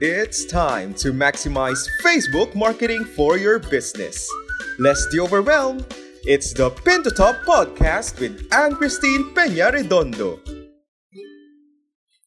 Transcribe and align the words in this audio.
It's 0.00 0.44
time 0.44 0.94
to 1.02 1.12
maximize 1.12 1.84
Facebook 2.04 2.54
marketing 2.54 3.04
for 3.04 3.36
your 3.36 3.58
business. 3.58 4.30
Less 4.78 5.04
the 5.10 5.18
overwhelm. 5.18 5.84
It's 6.22 6.52
the 6.52 6.70
Pin 6.70 7.02
to 7.02 7.10
Top 7.10 7.34
podcast 7.42 8.20
with 8.20 8.46
Anne 8.52 8.76
Christine 8.76 9.34
Peña 9.34 9.72
Redondo. 9.72 10.38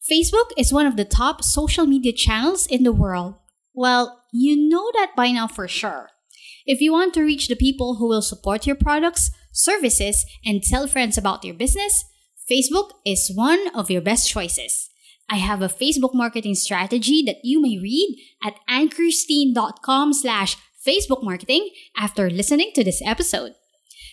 Facebook 0.04 0.52
is 0.58 0.70
one 0.70 0.84
of 0.84 0.98
the 0.98 1.06
top 1.06 1.42
social 1.42 1.86
media 1.86 2.12
channels 2.12 2.66
in 2.66 2.82
the 2.82 2.92
world. 2.92 3.36
Well, 3.72 4.22
you 4.34 4.68
know 4.68 4.90
that 4.92 5.16
by 5.16 5.30
now 5.30 5.48
for 5.48 5.66
sure. 5.66 6.10
If 6.66 6.82
you 6.82 6.92
want 6.92 7.14
to 7.14 7.22
reach 7.22 7.48
the 7.48 7.56
people 7.56 7.94
who 7.94 8.06
will 8.06 8.20
support 8.20 8.66
your 8.66 8.76
products, 8.76 9.30
services, 9.50 10.26
and 10.44 10.62
tell 10.62 10.86
friends 10.86 11.16
about 11.16 11.42
your 11.42 11.54
business, 11.54 12.04
Facebook 12.50 12.90
is 13.06 13.32
one 13.34 13.74
of 13.74 13.90
your 13.90 14.02
best 14.02 14.28
choices. 14.28 14.90
I 15.32 15.36
have 15.36 15.62
a 15.62 15.68
Facebook 15.68 16.12
marketing 16.12 16.54
strategy 16.54 17.22
that 17.22 17.38
you 17.42 17.58
may 17.58 17.78
read 17.78 18.18
at 18.44 18.56
anchorstein.com 18.68 20.12
slash 20.12 20.58
Facebook 20.86 21.24
marketing 21.24 21.70
after 21.96 22.28
listening 22.28 22.72
to 22.74 22.84
this 22.84 23.00
episode. 23.02 23.52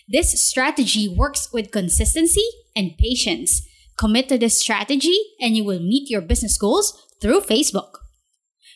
This 0.08 0.42
strategy 0.42 1.14
works 1.14 1.52
with 1.52 1.72
consistency 1.72 2.48
and 2.74 2.96
patience. 2.96 3.60
Commit 3.98 4.30
to 4.30 4.38
this 4.38 4.58
strategy 4.58 5.18
and 5.38 5.54
you 5.54 5.62
will 5.62 5.80
meet 5.80 6.08
your 6.08 6.22
business 6.22 6.56
goals 6.56 7.06
through 7.20 7.42
Facebook. 7.42 7.98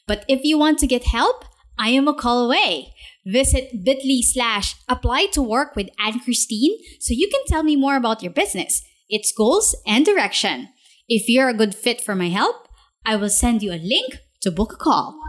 But 0.07 0.27
if 0.29 0.45
you 0.45 0.59
want 0.59 0.79
to 0.81 0.87
get 0.87 1.05
help, 1.05 1.47
I 1.79 1.89
am 1.89 2.07
a 2.09 2.13
call 2.13 2.45
away. 2.45 2.93
Visit 3.25 3.87
bit.ly 3.87 4.21
slash 4.21 4.75
apply 4.87 5.29
to 5.33 5.41
work 5.41 5.75
with 5.75 5.89
Anne 5.99 6.21
Christine 6.21 6.77
so 7.01 7.15
you 7.15 7.31
can 7.31 7.41
tell 7.47 7.63
me 7.63 7.75
more 7.75 7.97
about 7.97 8.23
your 8.23 8.33
business, 8.33 8.83
its 9.09 9.33
goals, 9.33 9.75
and 9.87 10.05
direction. 10.05 10.69
If 11.07 11.29
you're 11.29 11.51
a 11.51 11.55
good 11.55 11.75
fit 11.75 12.01
for 12.01 12.15
my 12.15 12.31
help, 12.31 12.67
I 13.05 13.17
will 13.17 13.29
send 13.29 13.63
you 13.63 13.73
a 13.73 13.77
link 13.77 14.21
to 14.41 14.51
book 14.51 14.73
a 14.73 14.77
call. 14.77 15.21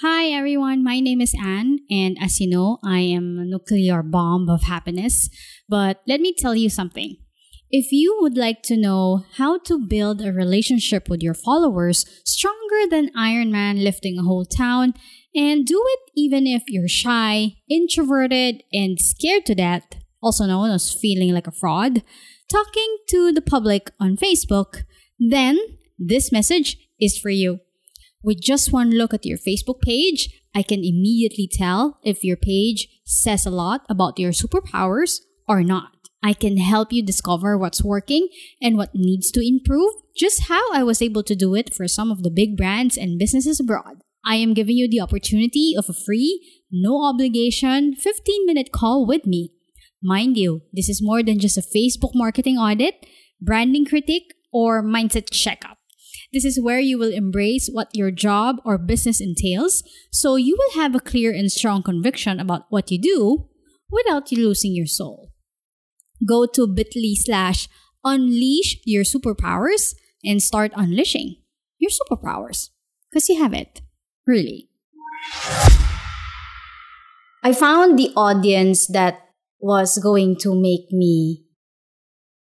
Hi 0.00 0.28
everyone, 0.28 0.82
my 0.82 1.00
name 1.00 1.20
is 1.20 1.34
Anne, 1.38 1.80
and 1.90 2.16
as 2.18 2.40
you 2.40 2.48
know, 2.48 2.78
I 2.82 3.00
am 3.00 3.38
a 3.38 3.44
nuclear 3.44 4.02
bomb 4.02 4.48
of 4.48 4.62
happiness. 4.62 5.28
But 5.68 6.00
let 6.08 6.22
me 6.22 6.32
tell 6.32 6.54
you 6.54 6.70
something. 6.70 7.16
If 7.68 7.92
you 7.92 8.16
would 8.22 8.38
like 8.38 8.62
to 8.62 8.78
know 8.78 9.24
how 9.36 9.58
to 9.64 9.78
build 9.78 10.22
a 10.22 10.32
relationship 10.32 11.10
with 11.10 11.22
your 11.22 11.34
followers 11.34 12.06
stronger 12.24 12.88
than 12.88 13.10
Iron 13.14 13.52
Man 13.52 13.84
lifting 13.84 14.18
a 14.18 14.22
whole 14.22 14.46
town, 14.46 14.94
and 15.34 15.66
do 15.66 15.84
it 15.86 16.00
even 16.16 16.46
if 16.46 16.62
you're 16.66 16.88
shy, 16.88 17.56
introverted, 17.68 18.62
and 18.72 18.98
scared 18.98 19.44
to 19.46 19.54
death, 19.54 19.84
also 20.22 20.46
known 20.46 20.70
as 20.70 20.94
feeling 20.94 21.34
like 21.34 21.46
a 21.46 21.52
fraud, 21.52 22.02
talking 22.50 22.96
to 23.08 23.32
the 23.32 23.42
public 23.42 23.90
on 24.00 24.16
Facebook, 24.16 24.84
then 25.18 25.58
this 25.98 26.30
message 26.32 26.76
is 27.00 27.18
for 27.18 27.30
you. 27.30 27.60
With 28.22 28.40
just 28.40 28.72
one 28.72 28.90
look 28.90 29.14
at 29.14 29.24
your 29.24 29.38
Facebook 29.38 29.80
page, 29.80 30.28
I 30.54 30.62
can 30.62 30.80
immediately 30.80 31.48
tell 31.50 31.98
if 32.02 32.24
your 32.24 32.36
page 32.36 32.88
says 33.04 33.46
a 33.46 33.50
lot 33.50 33.82
about 33.88 34.18
your 34.18 34.32
superpowers 34.32 35.20
or 35.46 35.62
not. 35.62 35.92
I 36.22 36.32
can 36.32 36.56
help 36.56 36.92
you 36.92 37.04
discover 37.04 37.56
what's 37.56 37.84
working 37.84 38.28
and 38.60 38.76
what 38.76 38.94
needs 38.94 39.30
to 39.32 39.46
improve, 39.46 39.92
just 40.16 40.48
how 40.48 40.72
I 40.72 40.82
was 40.82 41.00
able 41.00 41.22
to 41.24 41.36
do 41.36 41.54
it 41.54 41.72
for 41.72 41.86
some 41.86 42.10
of 42.10 42.22
the 42.22 42.30
big 42.30 42.56
brands 42.56 42.96
and 42.96 43.18
businesses 43.18 43.60
abroad. 43.60 44.02
I 44.24 44.36
am 44.36 44.54
giving 44.54 44.76
you 44.76 44.88
the 44.90 45.00
opportunity 45.00 45.74
of 45.78 45.88
a 45.88 45.92
free, 45.92 46.42
no 46.72 47.04
obligation 47.04 47.94
15 47.94 48.44
minute 48.44 48.72
call 48.72 49.06
with 49.06 49.24
me. 49.24 49.52
Mind 50.06 50.36
you, 50.36 50.62
this 50.72 50.88
is 50.88 51.02
more 51.02 51.24
than 51.24 51.40
just 51.40 51.58
a 51.58 51.66
Facebook 51.66 52.14
marketing 52.14 52.56
audit, 52.56 52.94
branding 53.40 53.84
critique, 53.84 54.30
or 54.52 54.80
mindset 54.80 55.26
checkup. 55.32 55.78
This 56.32 56.44
is 56.44 56.62
where 56.62 56.78
you 56.78 56.96
will 56.96 57.12
embrace 57.12 57.68
what 57.72 57.90
your 57.92 58.12
job 58.12 58.56
or 58.64 58.78
business 58.78 59.20
entails, 59.20 59.82
so 60.12 60.36
you 60.36 60.56
will 60.56 60.80
have 60.80 60.94
a 60.94 61.00
clear 61.00 61.32
and 61.32 61.50
strong 61.50 61.82
conviction 61.82 62.38
about 62.38 62.66
what 62.70 62.92
you 62.92 63.02
do 63.02 63.48
without 63.90 64.30
you 64.30 64.38
losing 64.46 64.74
your 64.74 64.86
soul 64.86 65.32
go 66.24 66.46
to 66.46 66.66
bit.ly 66.66 67.14
slash 67.14 67.68
unleash 68.04 68.78
your 68.84 69.02
superpowers 69.02 69.94
and 70.24 70.42
start 70.42 70.72
unleashing 70.76 71.36
your 71.78 71.90
superpowers 71.90 72.70
because 73.10 73.28
you 73.28 73.40
have 73.40 73.52
it 73.52 73.82
really 74.26 74.68
i 77.42 77.52
found 77.52 77.98
the 77.98 78.12
audience 78.16 78.86
that 78.86 79.25
was 79.66 79.98
going 79.98 80.36
to 80.36 80.54
make 80.54 80.92
me 80.92 81.44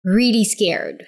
really 0.03 0.43
scared 0.43 1.03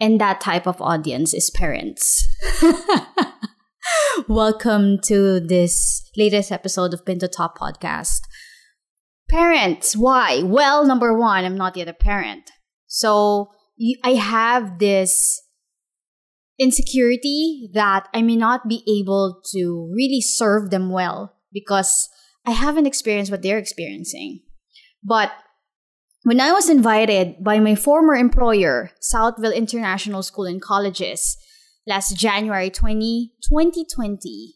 and 0.00 0.20
that 0.20 0.40
type 0.40 0.66
of 0.66 0.80
audience 0.80 1.34
is 1.34 1.50
parents 1.50 2.24
welcome 4.28 4.98
to 5.02 5.40
this 5.40 6.02
latest 6.16 6.52
episode 6.52 6.94
of 6.94 7.04
pin 7.04 7.18
to 7.18 7.28
top 7.28 7.58
podcast 7.58 8.20
Parents, 9.30 9.96
why? 9.96 10.42
Well, 10.42 10.84
number 10.84 11.16
one, 11.16 11.44
I'm 11.44 11.56
not 11.56 11.76
yet 11.76 11.86
a 11.86 11.92
parent. 11.92 12.50
So 12.88 13.50
I 14.02 14.14
have 14.14 14.80
this 14.80 15.40
insecurity 16.58 17.70
that 17.72 18.08
I 18.12 18.22
may 18.22 18.34
not 18.34 18.68
be 18.68 18.82
able 18.88 19.40
to 19.52 19.88
really 19.94 20.20
serve 20.20 20.70
them 20.70 20.90
well 20.90 21.36
because 21.52 22.08
I 22.44 22.50
haven't 22.50 22.86
experienced 22.86 23.30
what 23.30 23.42
they're 23.42 23.58
experiencing. 23.58 24.40
But 25.02 25.32
when 26.22 26.40
I 26.40 26.52
was 26.52 26.68
invited 26.68 27.42
by 27.42 27.60
my 27.60 27.74
former 27.74 28.14
employer, 28.14 28.90
Southville 29.00 29.54
International 29.54 30.22
School 30.22 30.44
and 30.44 30.60
Colleges, 30.60 31.36
last 31.86 32.16
January 32.16 32.70
20, 32.70 33.32
2020. 33.42 34.54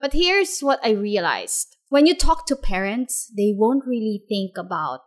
But 0.00 0.12
here's 0.12 0.60
what 0.60 0.78
I 0.84 0.90
realized 0.90 1.76
when 1.88 2.06
you 2.06 2.16
talk 2.16 2.46
to 2.46 2.56
parents, 2.56 3.32
they 3.36 3.52
won't 3.54 3.86
really 3.86 4.22
think 4.28 4.58
about 4.58 5.00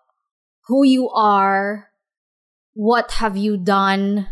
who 0.68 0.86
you 0.86 1.09
are, 1.09 1.90
what 2.74 3.12
have 3.19 3.36
you 3.36 3.58
done 3.58 4.30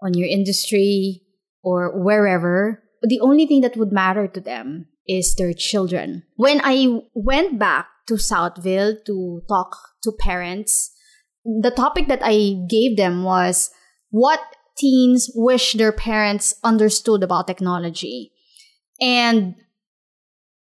on 0.00 0.14
your 0.14 0.28
industry 0.28 1.22
or 1.62 2.02
wherever. 2.02 2.82
The 3.02 3.20
only 3.20 3.46
thing 3.46 3.62
that 3.62 3.76
would 3.76 3.92
matter 3.92 4.28
to 4.28 4.40
them 4.40 4.86
is 5.08 5.34
their 5.34 5.52
children. 5.52 6.22
When 6.36 6.60
I 6.62 7.02
went 7.14 7.58
back 7.58 7.88
to 8.08 8.14
Southville 8.14 8.96
to 9.06 9.42
talk 9.48 9.76
to 10.02 10.12
parents, 10.18 10.90
the 11.44 11.70
topic 11.70 12.08
that 12.08 12.20
I 12.22 12.54
gave 12.68 12.96
them 12.96 13.24
was 13.24 13.70
what 14.10 14.40
teens 14.76 15.30
wish 15.34 15.74
their 15.74 15.92
parents 15.92 16.54
understood 16.62 17.22
about 17.22 17.46
technology. 17.46 18.32
And 19.00 19.56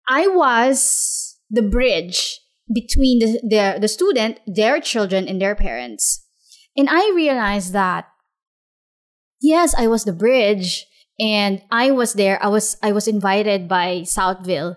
I 0.08 0.26
was 0.26 1.38
the 1.50 1.62
bridge 1.62 2.40
between 2.72 3.18
the, 3.18 3.40
the, 3.42 3.78
the 3.80 3.88
student, 3.88 4.40
their 4.46 4.80
children, 4.80 5.26
and 5.26 5.40
their 5.40 5.54
parents. 5.54 6.24
And 6.76 6.88
I 6.90 7.12
realized 7.14 7.72
that, 7.72 8.06
yes, 9.40 9.74
I 9.76 9.88
was 9.88 10.04
the 10.04 10.12
bridge 10.12 10.86
and 11.18 11.62
I 11.70 11.90
was 11.90 12.14
there. 12.14 12.42
I 12.42 12.48
was, 12.48 12.76
I 12.82 12.92
was 12.92 13.08
invited 13.08 13.68
by 13.68 14.02
Southville 14.02 14.76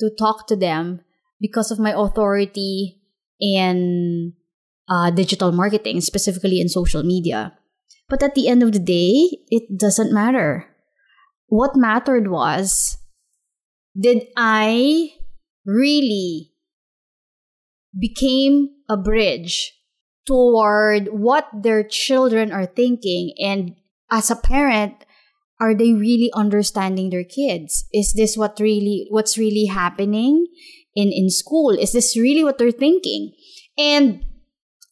to 0.00 0.10
talk 0.18 0.46
to 0.48 0.56
them 0.56 1.00
because 1.40 1.70
of 1.70 1.78
my 1.78 1.92
authority 1.96 3.00
in 3.40 4.32
uh, 4.88 5.10
digital 5.10 5.52
marketing, 5.52 6.00
specifically 6.00 6.60
in 6.60 6.68
social 6.68 7.02
media. 7.02 7.56
But 8.08 8.22
at 8.22 8.34
the 8.34 8.48
end 8.48 8.62
of 8.62 8.72
the 8.72 8.78
day, 8.78 9.28
it 9.48 9.78
doesn't 9.78 10.12
matter. 10.12 10.66
What 11.48 11.76
mattered 11.76 12.28
was 12.28 12.98
did 13.98 14.24
I 14.36 15.12
really 15.64 16.50
became 17.98 18.68
a 18.88 18.96
bridge 18.96 19.72
toward 20.26 21.08
what 21.08 21.46
their 21.52 21.84
children 21.84 22.50
are 22.50 22.66
thinking 22.66 23.32
and 23.38 23.76
as 24.10 24.30
a 24.30 24.36
parent 24.36 25.04
are 25.60 25.74
they 25.74 25.92
really 25.92 26.30
understanding 26.34 27.10
their 27.10 27.24
kids 27.24 27.84
is 27.92 28.14
this 28.14 28.36
what 28.36 28.58
really 28.58 29.06
what's 29.10 29.38
really 29.38 29.66
happening 29.66 30.46
in 30.94 31.12
in 31.12 31.30
school 31.30 31.70
is 31.70 31.92
this 31.92 32.16
really 32.16 32.44
what 32.44 32.58
they're 32.58 32.70
thinking 32.70 33.32
and 33.78 34.24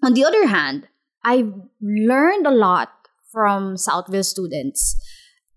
on 0.02 0.14
the 0.14 0.24
other 0.24 0.46
hand 0.46 0.88
i've 1.24 1.52
learned 1.80 2.46
a 2.46 2.50
lot 2.50 2.90
from 3.30 3.76
southville 3.76 4.24
students 4.24 4.96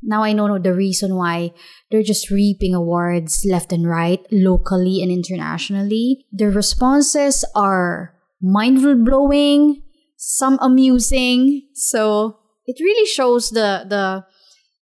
now 0.05 0.23
I 0.23 0.33
know 0.33 0.59
the 0.59 0.73
reason 0.73 1.15
why 1.15 1.51
they're 1.89 2.03
just 2.03 2.29
reaping 2.29 2.75
awards 2.75 3.45
left 3.49 3.73
and 3.73 3.89
right, 3.89 4.21
locally 4.31 5.01
and 5.01 5.11
internationally. 5.11 6.25
Their 6.31 6.51
responses 6.51 7.43
are 7.55 8.13
mind 8.39 8.81
blowing, 9.03 9.81
some 10.15 10.59
amusing. 10.61 11.67
So 11.73 12.37
it 12.65 12.77
really 12.79 13.07
shows 13.07 13.49
the 13.49 13.85
the 13.89 14.25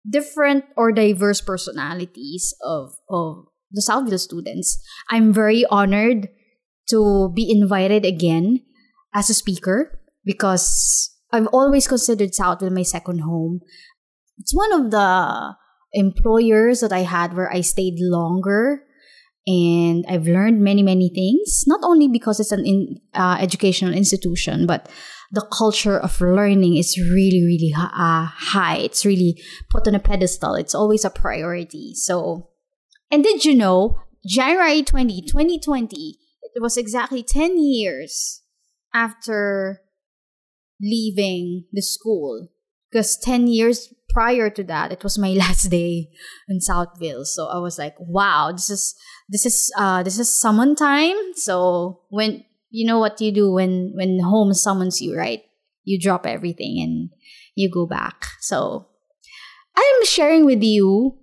different 0.09 0.65
or 0.77 0.91
diverse 0.91 1.41
personalities 1.41 2.53
of, 2.61 2.99
of 3.09 3.47
the 3.73 3.83
Southville 3.83 4.19
students. 4.19 4.79
I'm 5.11 5.33
very 5.33 5.65
honored 5.67 6.29
to 6.89 7.33
be 7.35 7.51
invited 7.51 8.05
again 8.05 8.61
as 9.15 9.31
a 9.31 9.35
speaker 9.35 9.99
because 10.25 11.11
I've 11.33 11.49
always 11.49 11.89
considered 11.89 12.31
Southville 12.33 12.73
my 12.73 12.83
second 12.83 13.21
home 13.21 13.61
it's 14.39 14.55
one 14.55 14.73
of 14.73 14.91
the 14.91 15.55
employers 15.93 16.81
that 16.81 16.93
I 16.93 17.01
had 17.01 17.35
where 17.35 17.53
I 17.53 17.61
stayed 17.61 17.95
longer 17.99 18.83
and 19.47 20.05
I've 20.09 20.27
learned 20.27 20.61
many, 20.61 20.83
many 20.83 21.11
things, 21.15 21.65
not 21.67 21.81
only 21.83 22.09
because 22.09 22.39
it's 22.41 22.53
an 22.53 22.65
in, 22.65 23.01
uh, 23.15 23.39
educational 23.41 23.93
institution, 23.93 24.67
but 24.67 24.89
the 25.33 25.47
culture 25.53 25.99
of 25.99 26.21
learning 26.21 26.77
is 26.77 26.99
really, 26.99 27.43
really 27.43 27.73
uh, 27.77 28.27
high. 28.27 28.77
It's 28.77 29.05
really 29.05 29.43
put 29.71 29.89
on 29.89 29.95
a 29.95 30.01
pedestal. 30.01 30.55
It's 30.55 30.75
always 30.75 31.05
a 31.05 31.11
priority. 31.11 31.95
So, 31.95 32.51
and 33.13 33.23
did 33.23 33.45
you 33.45 33.55
know, 33.55 34.01
January 34.27 34.83
20, 34.83 35.21
2020, 35.21 36.19
it 36.55 36.63
was 36.63 36.79
exactly 36.79 37.23
10 37.23 37.63
years 37.63 38.41
after 38.95 39.83
leaving 40.81 41.67
the 41.73 41.83
school. 41.83 42.49
Because 42.91 43.19
10 43.19 43.49
years 43.49 43.93
prior 44.09 44.49
to 44.49 44.65
that, 44.65 44.93
it 44.93 45.05
was 45.05 45.19
my 45.19 45.31
last 45.33 45.69
day 45.69 46.09
in 46.49 46.61
Southville. 46.61 47.27
So 47.27 47.49
I 47.49 47.59
was 47.59 47.79
like, 47.79 47.95
wow, 47.99 48.51
this 48.51 48.71
is 48.71 48.95
this 49.29 49.47
is 49.47 49.71
uh 49.77 50.03
this 50.03 50.19
is 50.19 50.35
summon 50.35 50.75
time. 50.75 51.17
So 51.35 52.01
when 52.09 52.45
you 52.71 52.87
know 52.87 52.99
what 52.99 53.21
you 53.21 53.33
do 53.33 53.53
when 53.53 53.93
when 53.95 54.21
home 54.21 54.55
summons 54.55 55.01
you, 55.01 55.17
right? 55.17 55.43
You 55.85 56.01
drop 56.01 56.27
everything 56.27 56.81
and 56.81 57.11
you 57.55 57.71
go 57.71 57.87
back. 57.87 58.27
So 58.41 58.89
I'm 59.77 60.05
sharing 60.05 60.45
with 60.45 60.63
you 60.63 61.19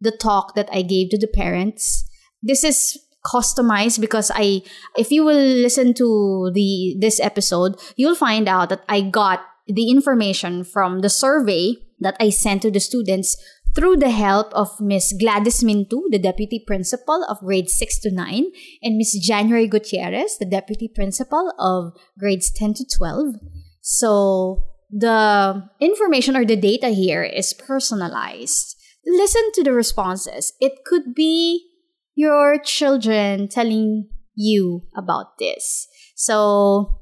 the 0.00 0.10
talk 0.10 0.54
that 0.54 0.68
I 0.72 0.82
gave 0.82 1.10
to 1.10 1.18
the 1.18 1.28
parents. 1.28 2.04
This 2.42 2.64
is 2.64 2.98
customized 3.24 4.00
because 4.00 4.30
I 4.34 4.62
if 4.96 5.10
you 5.10 5.24
will 5.24 5.36
listen 5.36 5.92
to 5.94 6.50
the 6.54 6.96
this 6.98 7.20
episode, 7.20 7.78
you'll 7.96 8.14
find 8.14 8.48
out 8.48 8.70
that 8.70 8.84
I 8.88 9.02
got 9.02 9.44
the 9.66 9.90
information 9.90 10.64
from 10.64 11.00
the 11.00 11.10
survey 11.10 11.76
that 12.00 12.16
I 12.18 12.30
sent 12.30 12.62
to 12.62 12.70
the 12.70 12.80
students 12.80 13.36
through 13.74 13.96
the 13.96 14.10
help 14.10 14.52
of 14.52 14.80
Miss 14.80 15.12
Gladys 15.12 15.62
Mintu, 15.62 16.02
the 16.10 16.18
deputy 16.18 16.62
principal 16.66 17.24
of 17.28 17.38
grades 17.38 17.74
6 17.74 18.00
to 18.00 18.10
9, 18.10 18.46
and 18.82 18.96
Miss 18.96 19.16
January 19.18 19.68
Gutierrez, 19.68 20.38
the 20.38 20.46
deputy 20.46 20.88
principal 20.88 21.52
of 21.58 21.92
grades 22.18 22.50
10 22.50 22.74
to 22.74 22.84
12. 22.96 23.34
So 23.80 24.64
the 24.90 25.68
information 25.78 26.36
or 26.36 26.44
the 26.44 26.56
data 26.56 26.88
here 26.88 27.22
is 27.22 27.54
personalized. 27.54 28.76
Listen 29.06 29.52
to 29.54 29.64
the 29.64 29.72
responses. 29.72 30.52
It 30.60 30.84
could 30.84 31.14
be 31.14 31.66
your 32.14 32.58
children 32.58 33.48
telling 33.48 34.08
you 34.34 34.82
about 34.96 35.38
this. 35.38 35.88
So 36.16 37.00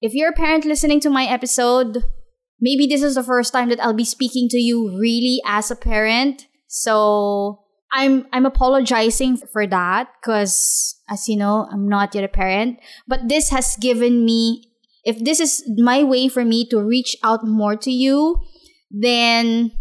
if 0.00 0.14
you're 0.14 0.30
a 0.30 0.34
parent 0.34 0.64
listening 0.64 1.00
to 1.00 1.10
my 1.10 1.24
episode, 1.24 2.04
maybe 2.60 2.86
this 2.86 3.02
is 3.02 3.14
the 3.14 3.22
first 3.22 3.52
time 3.52 3.68
that 3.68 3.80
I'll 3.80 3.92
be 3.92 4.04
speaking 4.04 4.48
to 4.50 4.58
you 4.58 4.98
really 4.98 5.40
as 5.46 5.70
a 5.70 5.76
parent. 5.76 6.46
So 6.66 7.60
I'm 7.92 8.26
I'm 8.32 8.46
apologizing 8.46 9.36
for 9.36 9.66
that 9.66 10.08
because 10.20 10.98
as 11.10 11.28
you 11.28 11.36
know, 11.36 11.68
I'm 11.70 11.88
not 11.88 12.14
yet 12.14 12.24
a 12.24 12.28
parent. 12.28 12.80
But 13.06 13.28
this 13.28 13.50
has 13.50 13.76
given 13.76 14.24
me 14.24 14.64
if 15.04 15.18
this 15.22 15.40
is 15.40 15.62
my 15.76 16.02
way 16.02 16.28
for 16.28 16.44
me 16.44 16.66
to 16.68 16.80
reach 16.80 17.16
out 17.22 17.40
more 17.44 17.76
to 17.76 17.90
you, 17.90 18.40
then 18.90 19.72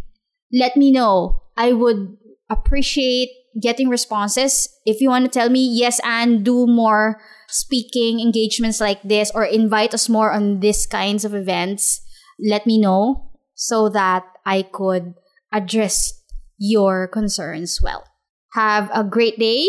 let 0.54 0.78
me 0.78 0.92
know. 0.92 1.44
I 1.58 1.74
would 1.74 2.18
appreciate 2.50 3.30
getting 3.62 3.90
responses. 3.90 4.70
If 4.86 5.02
you 5.02 5.10
want 5.10 5.26
to 5.26 5.32
tell 5.32 5.50
me, 5.50 5.66
yes, 5.66 6.00
and 6.04 6.44
do 6.44 6.68
more 6.68 7.22
speaking 7.50 8.20
engagements 8.20 8.80
like 8.80 9.02
this 9.04 9.32
or 9.34 9.44
invite 9.44 9.94
us 9.94 10.08
more 10.08 10.32
on 10.32 10.60
these 10.60 10.86
kinds 10.86 11.26
of 11.26 11.34
events, 11.34 12.02
let 12.40 12.66
me 12.66 12.80
know 12.80 13.32
so 13.56 13.90
that 13.90 14.24
I 14.46 14.64
could 14.64 15.14
address 15.52 16.14
your 16.58 17.08
concerns 17.08 17.80
well. 17.82 18.06
Have 18.54 18.90
a 18.94 19.04
great 19.04 19.38
day. 19.40 19.66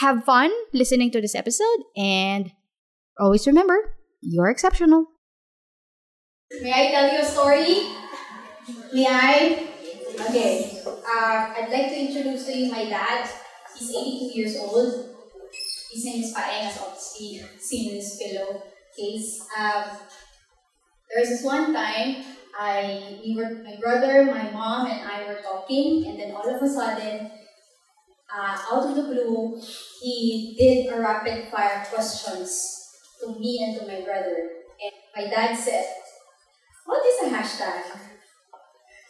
Have 0.00 0.24
fun 0.24 0.50
listening 0.72 1.10
to 1.12 1.20
this 1.20 1.34
episode 1.34 1.80
and 1.96 2.50
always 3.18 3.46
remember 3.46 3.76
you're 4.22 4.48
exceptional. 4.48 5.06
May 6.62 6.72
I 6.72 6.90
tell 6.90 7.12
you 7.12 7.20
a 7.20 7.24
story? 7.24 7.92
May 8.92 9.06
I? 9.06 9.69
Okay. 10.28 10.82
Uh, 10.86 11.54
I'd 11.56 11.70
like 11.72 11.88
to 11.88 11.98
introduce 11.98 12.46
to 12.46 12.56
you 12.56 12.70
my 12.70 12.84
dad. 12.84 13.28
He's 13.76 13.90
82 13.90 14.38
years 14.38 14.56
old. 14.58 15.16
His 15.92 16.04
name 16.04 16.22
is 16.22 16.34
Paeng, 16.34 16.68
as 16.68 16.78
obviously 16.78 17.42
seen 17.58 17.90
in 17.90 17.96
this 17.96 18.20
pillow 18.20 18.62
case. 18.96 19.40
Um, 19.58 19.84
there 21.08 21.20
was 21.20 21.30
this 21.30 21.44
one 21.44 21.72
time 21.72 22.22
I 22.58 23.18
we 23.24 23.34
were 23.34 23.62
my 23.64 23.76
brother, 23.80 24.26
my 24.26 24.50
mom, 24.50 24.86
and 24.86 25.00
I 25.00 25.26
were 25.26 25.40
talking, 25.40 26.06
and 26.06 26.20
then 26.20 26.32
all 26.32 26.48
of 26.48 26.62
a 26.62 26.68
sudden, 26.68 27.30
uh, 28.28 28.58
out 28.70 28.90
of 28.90 28.94
the 28.94 29.02
blue, 29.02 29.60
he 30.02 30.54
did 30.58 30.92
a 30.92 31.00
rapid 31.00 31.48
fire 31.50 31.84
questions 31.90 32.92
to 33.20 33.38
me 33.38 33.64
and 33.64 33.80
to 33.80 33.86
my 33.86 34.04
brother. 34.04 34.36
And 34.84 34.92
my 35.16 35.30
dad 35.30 35.56
said, 35.56 35.86
"What 36.84 37.02
is 37.06 37.32
a 37.32 37.34
hashtag?" 37.34 38.09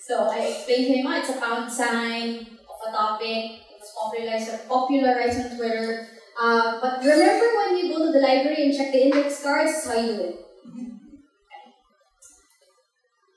So 0.01 0.29
I 0.33 0.39
explained 0.49 0.87
to 0.87 0.93
him, 0.95 1.07
oh, 1.07 1.19
it's 1.19 1.29
a 1.29 1.85
sign 1.85 2.39
of 2.41 2.79
a 2.89 2.91
topic. 2.91 3.61
It's 3.77 3.93
popularized, 3.93 4.69
popularized 4.69 5.53
on 5.53 5.57
Twitter. 5.57 6.09
Uh, 6.41 6.81
but 6.81 7.05
remember 7.05 7.47
when 7.57 7.77
you 7.77 7.93
go 7.93 8.07
to 8.07 8.13
the 8.13 8.21
library 8.21 8.65
and 8.65 8.77
check 8.77 8.93
the 8.93 9.05
index 9.05 9.43
cards, 9.43 9.87
how 9.87 10.01
you 10.01 10.17
do. 10.17 10.35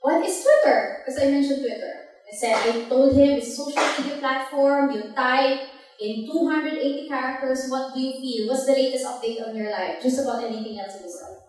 What 0.01 0.25
is 0.25 0.43
Twitter? 0.43 0.99
Because 0.99 1.21
I 1.21 1.31
mentioned 1.31 1.63
Twitter. 1.63 1.93
I 2.27 2.35
said 2.35 2.55
I 2.59 2.89
told 2.89 3.15
him 3.15 3.37
it's 3.37 3.47
a 3.47 3.51
social 3.51 3.83
media 3.99 4.17
platform. 4.19 4.91
You 4.91 5.13
type 5.13 5.61
in 6.01 6.27
280 6.27 7.07
characters. 7.07 7.67
What 7.69 7.93
do 7.93 8.01
you 8.01 8.11
feel? 8.19 8.49
What's 8.49 8.65
the 8.65 8.73
latest 8.73 9.05
update 9.05 9.47
on 9.47 9.55
your 9.55 9.71
life? 9.71 10.03
Just 10.03 10.19
about 10.19 10.43
anything 10.43 10.79
else 10.79 10.95
in 10.97 11.03
this 11.03 11.23
world. 11.23 11.39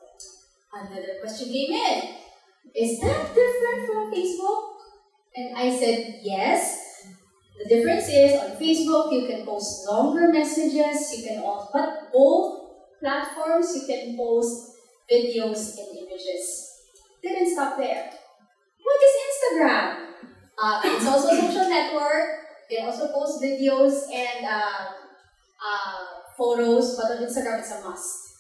Another 0.73 1.19
question 1.21 1.51
came 1.51 1.73
in. 1.73 2.15
Is 2.75 3.01
that 3.01 3.35
different 3.35 3.87
from 3.87 4.13
Facebook? 4.15 4.74
And 5.37 5.57
I 5.57 5.71
said 5.71 6.21
yes. 6.23 6.81
The 7.59 7.69
difference 7.69 8.09
is 8.09 8.39
on 8.41 8.57
Facebook 8.57 9.13
you 9.13 9.27
can 9.27 9.47
post 9.47 9.87
longer 9.89 10.33
messages. 10.33 11.15
You 11.17 11.25
can 11.27 11.43
also, 11.43 11.71
but 11.73 12.13
both 12.13 12.61
platforms 13.01 13.75
you 13.77 13.87
can 13.87 14.17
post 14.17 14.75
videos 15.11 15.79
and 15.79 15.99
images. 15.99 16.71
Didn't 17.23 17.53
stop 17.53 17.79
there. 17.79 18.11
What 18.83 18.99
is 19.07 19.15
Instagram? 19.29 20.07
Uh, 20.59 20.81
it's 20.85 21.07
also 21.07 21.29
a 21.29 21.37
social 21.41 21.69
network. 21.69 22.47
They 22.71 22.79
also 22.79 23.09
post 23.13 23.43
videos 23.43 24.07
and 24.13 24.47
uh, 24.47 24.87
uh, 25.59 25.99
photos, 26.37 26.97
but 26.97 27.13
on 27.13 27.25
Instagram 27.25 27.61
it's 27.61 27.73
a 27.73 27.83
must. 27.83 28.35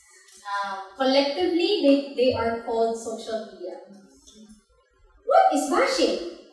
Uh, 0.45 0.76
collectively, 0.97 1.83
they, 1.83 2.14
they 2.16 2.35
are 2.35 2.62
called 2.62 2.97
social 2.97 3.49
media. 3.52 3.78
What 5.25 5.54
is 5.54 5.71
bashing? 5.71 6.44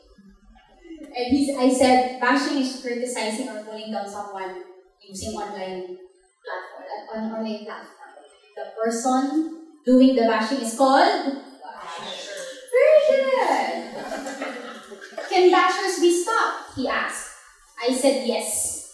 And 1.15 1.25
he's, 1.27 1.55
I 1.57 1.69
said, 1.69 2.19
bashing 2.19 2.57
is 2.57 2.81
criticizing 2.81 3.49
or 3.49 3.63
pulling 3.63 3.91
down 3.91 4.09
someone 4.09 4.63
using 5.01 5.33
online 5.33 5.97
platform, 6.43 6.85
uh, 6.87 7.17
on 7.17 7.31
online 7.33 7.65
platform. 7.65 7.87
The 8.55 8.65
person 8.81 9.57
doing 9.85 10.15
the 10.15 10.23
bashing 10.23 10.59
is 10.61 10.77
called 10.77 11.41
very 12.71 12.99
good. 13.09 13.95
Can 15.29 15.51
bashers 15.51 16.01
be 16.01 16.11
stopped? 16.23 16.75
He 16.75 16.87
asked. 16.87 17.29
I 17.81 17.93
said 17.93 18.27
yes. 18.27 18.91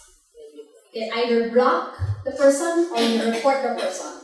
You 0.94 1.02
can 1.02 1.18
either 1.18 1.50
block 1.52 1.98
the 2.26 2.32
person 2.32 2.90
or 2.94 3.02
you 3.02 3.32
report 3.32 3.64
the 3.64 3.76
person. 3.82 4.22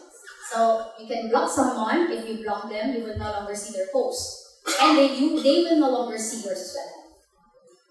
So 0.51 0.87
you 0.99 1.07
can 1.07 1.29
block 1.29 1.49
someone. 1.49 2.11
If 2.11 2.27
you 2.27 2.43
block 2.43 2.69
them, 2.69 2.93
you 2.93 3.03
will 3.03 3.17
no 3.17 3.31
longer 3.31 3.55
see 3.55 3.73
their 3.77 3.87
posts, 3.91 4.59
And 4.81 4.97
they, 4.97 5.15
you, 5.15 5.41
they 5.41 5.63
will 5.63 5.79
no 5.79 5.89
longer 5.91 6.17
see 6.17 6.45
yours 6.45 6.59
as 6.59 6.75
well. 6.75 7.02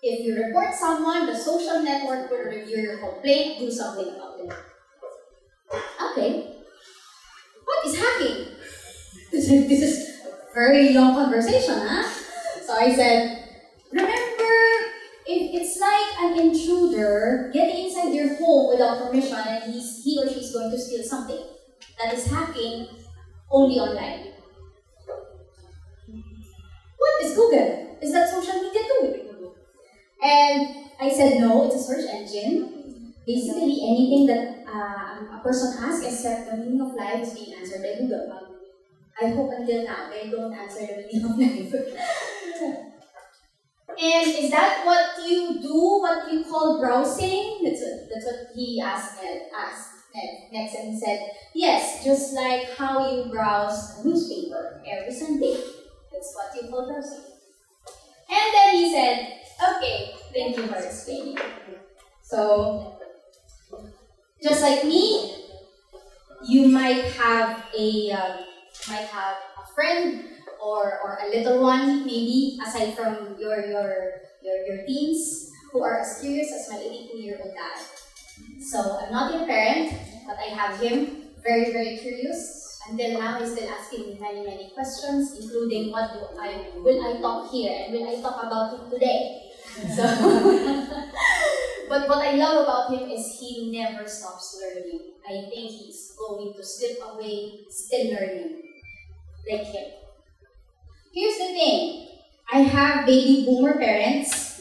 If 0.03 0.27
you 0.27 0.35
report 0.35 0.75
someone, 0.75 1.27
the 1.27 1.37
social 1.37 1.81
network 1.81 2.29
will 2.29 2.43
review 2.43 2.77
your 2.77 2.99
complaint, 2.99 3.61
do 3.61 3.71
something 3.71 4.09
about 4.09 4.41
it. 4.41 4.53
Okay. 6.11 6.57
What 7.65 7.87
is 7.87 7.97
hacking? 7.97 8.47
This 9.31 9.49
is, 9.49 9.69
this 9.69 9.81
is 9.81 10.21
very 10.53 10.93
long 10.93 11.15
conversation, 11.15 11.87
huh? 11.87 12.03
So 12.67 12.75
I 12.75 12.93
said, 12.93 13.49
remember, 13.93 14.53
if 15.25 15.55
it's 15.55 15.79
like 15.79 16.21
an 16.21 16.51
intruder 16.51 17.53
getting 17.55 17.87
inside 17.87 18.13
your 18.13 18.35
home 18.39 18.71
without 18.75 19.07
permission 19.07 19.39
and 19.39 19.73
he's, 19.73 20.03
he 20.03 20.19
or 20.21 20.29
she 20.29 20.41
is 20.41 20.53
going 20.53 20.73
to 20.73 20.79
steal 20.79 21.05
something, 21.05 21.45
that 22.03 22.13
is 22.13 22.27
hacking 22.27 22.89
only 23.53 23.77
online. 23.79 24.33
What 26.99 27.23
is 27.23 27.37
Google? 27.37 27.99
Is 28.03 28.13
that 28.13 28.29
social 28.29 28.61
media 28.61 28.81
too? 28.83 29.32
And 30.23 30.87
I 31.01 31.11
said, 31.11 31.41
no, 31.41 31.67
it's 31.67 31.77
a 31.77 31.83
search 31.83 32.07
engine. 32.09 33.13
Basically, 33.27 33.81
anything 33.83 34.27
that 34.27 34.65
uh, 34.67 35.39
a 35.39 35.41
person 35.43 35.83
asks 35.83 36.07
except 36.07 36.51
the 36.51 36.57
meaning 36.57 36.81
of 36.81 36.95
life 36.95 37.23
is 37.23 37.35
being 37.35 37.55
answered 37.55 37.83
by 37.83 37.99
Google. 37.99 38.57
I 39.21 39.29
hope 39.29 39.51
until 39.57 39.85
now 39.85 40.11
they 40.11 40.31
don't 40.31 40.53
answer 40.53 40.81
the 40.81 41.07
meaning 41.13 41.25
of 41.25 41.39
life. 41.39 42.89
And 44.01 44.27
is 44.27 44.51
that 44.51 44.87
what 44.87 45.29
you 45.29 45.61
do? 45.61 45.75
What 46.01 46.33
you 46.33 46.45
call 46.45 46.81
browsing? 46.81 47.61
That's 47.63 47.83
what, 47.83 48.09
that's 48.09 48.25
what 48.25 48.57
he 48.57 48.81
asked 48.81 49.23
Ned, 49.23 49.43
asked 49.55 49.91
Ned 50.15 50.49
next, 50.51 50.75
and 50.77 50.95
he 50.95 50.99
said, 50.99 51.31
yes, 51.55 52.03
just 52.03 52.33
like 52.35 52.71
how 52.77 53.15
you 53.15 53.31
browse 53.31 53.99
a 53.99 54.09
newspaper 54.09 54.83
every 54.87 55.13
Sunday. 55.13 55.57
That's 56.11 56.35
what 56.35 56.57
you 56.57 56.71
call 56.71 56.89
browsing. 56.91 57.25
And 58.31 58.55
then 58.55 58.75
he 58.77 58.91
said, 58.91 59.42
okay, 59.61 60.15
thank 60.33 60.57
you 60.57 60.67
for 60.67 60.77
explaining. 60.77 61.39
So, 62.23 62.99
just 64.43 64.63
like 64.63 64.85
me, 64.85 65.47
you 66.45 66.69
might 66.69 67.05
have 67.15 67.65
a 67.77 68.11
um, 68.13 68.45
might 68.89 69.07
have 69.07 69.37
a 69.63 69.75
friend 69.75 70.25
or, 70.61 71.01
or 71.03 71.19
a 71.23 71.29
little 71.31 71.63
one 71.63 72.07
maybe 72.07 72.59
aside 72.65 72.95
from 72.95 73.37
your 73.39 73.67
your 73.67 74.13
your, 74.43 74.57
your 74.67 74.87
teens 74.87 75.51
who 75.71 75.83
are 75.83 76.01
as 76.01 76.21
curious 76.21 76.53
as 76.53 76.69
my 76.71 76.79
82 76.79 77.19
year 77.19 77.39
old 77.43 77.55
dad. 77.55 77.79
So 78.61 78.99
I'm 79.01 79.13
not 79.13 79.35
your 79.35 79.47
parent, 79.47 79.93
but 80.27 80.37
I 80.39 80.55
have 80.55 80.81
him 80.81 81.31
very 81.43 81.73
very 81.73 81.99
curious. 81.99 82.62
Until 82.89 83.19
now, 83.19 83.39
he's 83.39 83.53
still 83.53 83.69
asking 83.71 84.01
me 84.07 84.19
many 84.21 84.41
many 84.45 84.71
questions, 84.75 85.35
including 85.39 85.91
what 85.91 86.13
do 86.13 86.21
I 86.39 86.71
will 86.77 87.01
I 87.09 87.21
talk 87.21 87.51
here 87.51 87.73
and 87.73 87.93
will 87.95 88.09
I 88.09 88.21
talk 88.21 88.43
about 88.43 88.75
it 88.75 88.91
today. 88.91 89.39
So, 89.97 90.05
but 91.89 92.09
what 92.09 92.19
I 92.27 92.33
love 92.35 92.63
about 92.65 92.91
him 92.93 93.09
is 93.09 93.39
he 93.41 93.71
never 93.73 94.07
stops 94.07 94.61
learning. 94.61 95.01
I 95.25 95.49
think 95.49 95.71
he's 95.71 96.13
going 96.19 96.53
to 96.55 96.63
slip 96.65 96.99
away, 97.13 97.65
still 97.71 98.13
learning, 98.13 98.61
like 99.51 99.67
him. 99.67 99.87
Here's 101.13 101.39
the 101.39 101.55
thing. 101.55 102.09
I 102.51 102.59
have 102.61 103.07
baby 103.07 103.45
boomer 103.47 103.79
parents. 103.79 104.52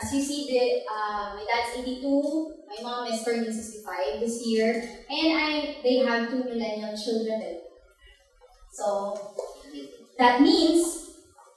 As 0.00 0.12
you 0.12 0.22
see, 0.22 0.46
the, 0.50 0.92
uh, 0.92 1.36
my 1.36 1.46
dad's 1.46 1.78
82, 1.78 2.54
my 2.68 2.82
mom 2.82 3.06
is 3.06 3.24
turning 3.24 3.52
65 3.52 4.20
this 4.20 4.44
year, 4.44 4.74
and 5.08 5.38
I 5.38 5.76
they 5.82 5.98
have 5.98 6.30
two 6.30 6.42
millennial 6.42 6.96
children. 6.96 7.60
So 8.72 9.36
that 10.18 10.40
means 10.40 11.10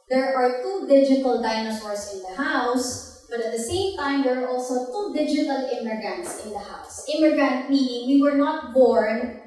there 0.10 0.36
are 0.38 0.62
two 0.62 0.88
digital 0.88 1.42
dinosaurs 1.42 2.14
in 2.14 2.22
the 2.22 2.42
house, 2.42 3.26
but 3.30 3.42
at 3.42 3.52
the 3.52 3.60
same 3.60 3.98
time, 3.98 4.24
there 4.24 4.46
are 4.46 4.50
also 4.50 4.86
two 4.86 5.14
digital 5.18 5.68
immigrants 5.74 6.46
in 6.46 6.52
the 6.52 6.60
house. 6.60 7.10
Immigrant 7.10 7.72
meaning 7.72 8.08
we 8.08 8.22
were 8.22 8.38
not 8.38 8.74
born 8.74 9.42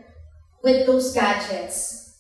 with 0.65 0.85
those 0.87 1.15
gadgets. 1.15 2.19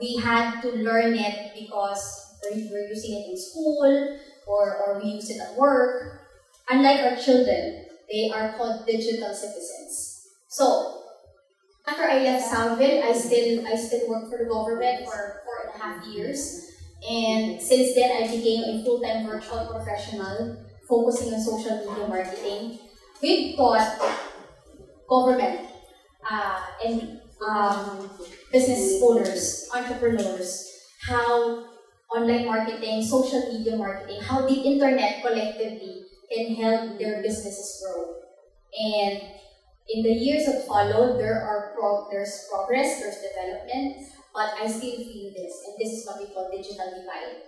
We 0.00 0.16
had 0.16 0.60
to 0.62 0.70
learn 0.72 1.14
it 1.14 1.54
because 1.54 2.36
we 2.54 2.68
were 2.70 2.86
using 2.88 3.14
it 3.18 3.30
in 3.30 3.36
school 3.38 4.18
or, 4.48 4.76
or 4.84 5.00
we 5.00 5.10
use 5.10 5.30
it 5.30 5.40
at 5.40 5.56
work. 5.56 6.20
Unlike 6.70 7.00
our 7.00 7.16
children, 7.16 7.84
they 8.10 8.30
are 8.34 8.56
called 8.56 8.86
digital 8.86 9.34
citizens. 9.34 10.26
So, 10.48 11.02
after 11.86 12.04
I 12.04 12.22
left 12.22 12.52
Southville, 12.52 13.02
I 13.02 13.12
still 13.12 13.66
I 13.66 13.76
still 13.76 14.08
worked 14.08 14.30
for 14.30 14.38
the 14.38 14.48
government 14.48 15.04
for 15.06 15.42
four 15.44 15.56
and 15.64 15.74
a 15.74 15.84
half 15.84 16.06
years. 16.06 16.66
And 17.08 17.60
since 17.60 17.94
then, 17.94 18.10
I 18.10 18.26
became 18.26 18.64
a 18.64 18.84
full-time 18.84 19.26
virtual 19.26 19.68
professional 19.72 20.64
focusing 20.88 21.32
on 21.32 21.40
social 21.40 21.78
media 21.78 22.08
marketing. 22.08 22.78
We've 23.22 23.56
taught 23.56 24.00
government 25.08 25.60
uh, 26.28 26.60
and 26.84 27.20
um, 27.46 28.10
business 28.52 29.00
owners, 29.02 29.68
entrepreneurs, 29.74 30.68
how 31.00 31.64
online 32.14 32.46
marketing, 32.46 33.02
social 33.02 33.52
media 33.52 33.76
marketing, 33.76 34.20
how 34.20 34.46
the 34.46 34.54
internet 34.54 35.22
collectively 35.22 36.04
can 36.32 36.54
help 36.54 36.98
their 36.98 37.22
businesses 37.22 37.82
grow. 37.82 38.16
And 38.72 39.22
in 39.88 40.02
the 40.02 40.12
years 40.12 40.46
that 40.46 40.66
followed, 40.66 41.18
there 41.18 41.40
are 41.40 41.72
pro- 41.74 42.08
there's 42.10 42.46
progress, 42.50 43.00
there's 43.00 43.20
development, 43.20 43.96
but 44.34 44.52
I 44.60 44.68
still 44.68 44.96
feel 44.96 45.32
this, 45.32 45.64
and 45.66 45.74
this 45.78 45.92
is 45.92 46.06
what 46.06 46.20
we 46.20 46.32
call 46.32 46.50
digital 46.50 46.90
divide. 46.90 47.42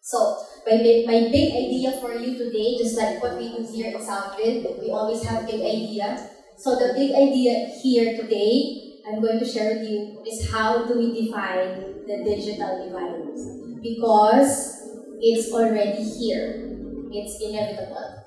So, 0.00 0.36
my, 0.66 0.76
my 1.06 1.30
big 1.30 1.54
idea 1.54 1.92
for 2.00 2.12
you 2.12 2.36
today, 2.36 2.76
just 2.78 2.96
like 2.96 3.22
what 3.22 3.38
we 3.38 3.54
do 3.56 3.62
here 3.62 3.94
in 3.94 4.02
Southville, 4.02 4.80
we 4.80 4.90
always 4.90 5.22
have 5.24 5.46
big 5.46 5.60
idea. 5.60 6.30
So 6.56 6.74
the 6.76 6.92
big 6.94 7.10
idea 7.14 7.70
here 7.82 8.20
today, 8.20 8.98
I'm 9.06 9.20
going 9.20 9.38
to 9.38 9.44
share 9.44 9.74
with 9.78 9.88
you, 9.88 10.22
is 10.26 10.50
how 10.50 10.86
do 10.86 10.98
we 10.98 11.26
define 11.26 11.91
the 12.06 12.24
digital 12.24 12.84
divide? 12.84 13.82
Because 13.82 14.82
it's 15.20 15.52
already 15.52 16.02
here. 16.02 16.68
It's 17.12 17.40
inevitable. 17.42 18.24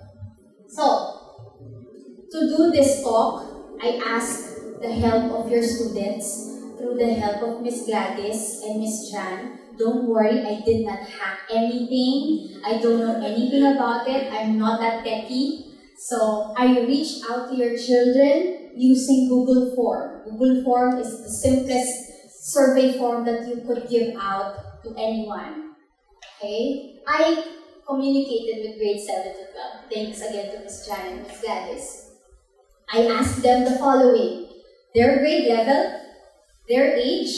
So, 0.68 0.88
to 2.32 2.40
do 2.48 2.72
this 2.72 3.04
talk, 3.04 3.78
I 3.82 4.02
ask 4.06 4.56
the 4.82 4.94
help 4.94 5.32
of 5.32 5.52
your 5.52 5.64
students 5.64 6.56
through 6.78 6.96
the 6.98 7.14
help 7.14 7.42
of 7.44 7.62
Miss 7.62 7.86
Gladys 7.86 8.62
and 8.64 8.82
Miss 8.82 9.12
Jan. 9.12 9.60
Don't 9.78 10.08
worry, 10.08 10.40
I 10.42 10.62
did 10.66 10.86
not 10.86 11.00
hack 11.00 11.40
anything. 11.52 12.62
I 12.66 12.80
don't 12.80 13.00
know 13.00 13.26
anything 13.26 13.64
about 13.76 14.08
it. 14.08 14.32
I'm 14.32 14.58
not 14.58 14.80
that 14.80 15.04
techy. 15.04 15.76
So 15.98 16.54
I 16.58 16.80
reached 16.80 17.24
out 17.30 17.50
to 17.50 17.56
your 17.56 17.78
children 17.78 18.72
using 18.76 19.28
Google 19.30 19.76
Form. 19.76 20.24
Google 20.26 20.64
Form 20.64 20.98
is 20.98 21.24
the 21.24 21.30
simplest 21.30 22.05
survey 22.46 22.96
form 22.96 23.26
that 23.26 23.48
you 23.48 23.58
could 23.66 23.90
give 23.90 24.16
out 24.22 24.84
to 24.84 24.94
anyone. 24.98 25.74
Okay? 26.38 27.02
I 27.08 27.44
communicated 27.88 28.62
with 28.62 28.78
grade 28.78 29.02
7 29.02 29.34
to 29.34 29.52
12. 29.52 29.90
Thanks 29.92 30.22
again 30.22 30.54
to 30.54 30.64
Miss 30.64 30.86
Jan 30.86 31.08
and 31.08 31.28
Miss 31.28 31.42
Gladys. 31.42 32.12
I 32.94 33.08
asked 33.08 33.42
them 33.42 33.66
the 33.66 33.80
following. 33.80 34.48
Their 34.94 35.18
grade 35.18 35.50
level, 35.50 36.02
their 36.70 36.96
age, 36.96 37.34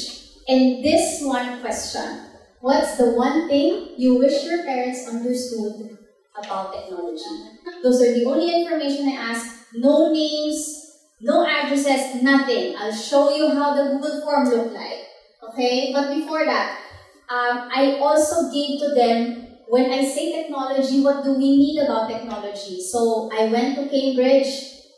and 0.48 0.84
this 0.84 1.24
one 1.24 1.62
question. 1.62 2.28
What's 2.60 2.98
the 2.98 3.12
one 3.12 3.48
thing 3.48 3.96
you 3.98 4.20
wish 4.20 4.44
your 4.44 4.64
parents 4.64 5.08
understood 5.08 5.98
about 6.38 6.74
technology? 6.74 7.24
Those 7.82 8.02
are 8.02 8.14
the 8.14 8.26
only 8.26 8.62
information 8.62 9.08
I 9.08 9.32
asked. 9.32 9.74
No 9.74 10.12
names, 10.12 10.88
no 11.20 11.48
addresses, 11.48 12.22
nothing. 12.22 12.76
I'll 12.78 12.94
show 12.94 13.36
you 13.36 13.50
how 13.50 13.74
the 13.74 13.98
Google 13.98 14.22
form 14.22 14.50
looked 14.50 14.74
like. 14.74 14.97
Okay? 15.58 15.92
But 15.92 16.14
before 16.14 16.46
that, 16.46 16.78
um, 17.30 17.68
I 17.74 17.98
also 18.00 18.54
gave 18.54 18.80
to 18.80 18.94
them 18.94 19.48
when 19.68 19.92
I 19.92 20.06
say 20.06 20.32
technology, 20.32 21.02
what 21.02 21.24
do 21.24 21.34
we 21.34 21.58
need 21.58 21.82
about 21.82 22.10
technology? 22.10 22.80
So 22.80 23.30
I 23.34 23.48
went 23.48 23.76
to 23.76 23.90
Cambridge 23.90 24.48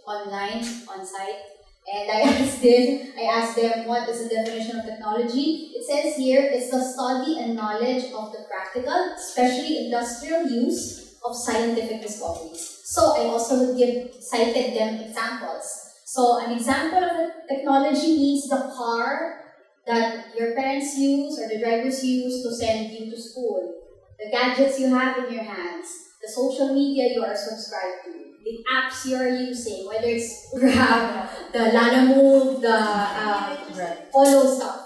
online, 0.06 0.62
on 0.92 1.06
site, 1.06 1.42
and 1.88 2.12
I 2.12 2.22
asked 2.36 2.62
them, 2.62 3.14
I 3.18 3.24
asked 3.40 3.56
them 3.56 3.88
what 3.88 4.08
is 4.10 4.28
the 4.28 4.36
definition 4.36 4.78
of 4.78 4.86
technology. 4.86 5.72
It 5.74 5.86
says 5.88 6.18
here 6.18 6.52
it's 6.52 6.70
the 6.70 6.84
study 6.84 7.40
and 7.40 7.56
knowledge 7.56 8.12
of 8.12 8.32
the 8.34 8.46
practical, 8.52 9.16
especially 9.16 9.86
industrial 9.86 10.46
use 10.46 11.16
of 11.26 11.36
scientific 11.36 12.02
discoveries. 12.02 12.82
So 12.84 13.16
I 13.16 13.32
also 13.32 13.76
give 13.76 14.14
cited 14.20 14.76
them 14.76 15.00
examples. 15.00 15.86
So 16.06 16.46
an 16.46 16.52
example 16.52 17.04
of 17.04 17.32
technology 17.48 18.18
means 18.18 18.50
the 18.50 18.74
car 18.76 19.49
that 19.90 20.38
your 20.38 20.54
parents 20.54 20.96
use 20.98 21.40
or 21.40 21.50
the 21.50 21.60
drivers 21.60 22.04
use 22.06 22.44
to 22.44 22.54
send 22.54 22.92
you 22.92 23.10
to 23.10 23.20
school, 23.20 23.74
the 24.20 24.30
gadgets 24.30 24.80
you 24.80 24.94
have 24.94 25.18
in 25.18 25.34
your 25.34 25.44
hands, 25.44 25.88
the 26.22 26.30
social 26.30 26.74
media 26.74 27.16
you 27.16 27.24
are 27.24 27.36
subscribed 27.36 28.06
to, 28.06 28.12
the 28.46 28.64
apps 28.72 29.10
you're 29.10 29.30
using, 29.30 29.88
whether 29.88 30.08
it's 30.08 30.54
Grab, 30.60 31.30
the 31.52 31.74
Lalamove, 31.74 32.62
the 32.62 32.70
uh, 32.72 33.96
all 34.14 34.26
those 34.26 34.58
stuff. 34.58 34.86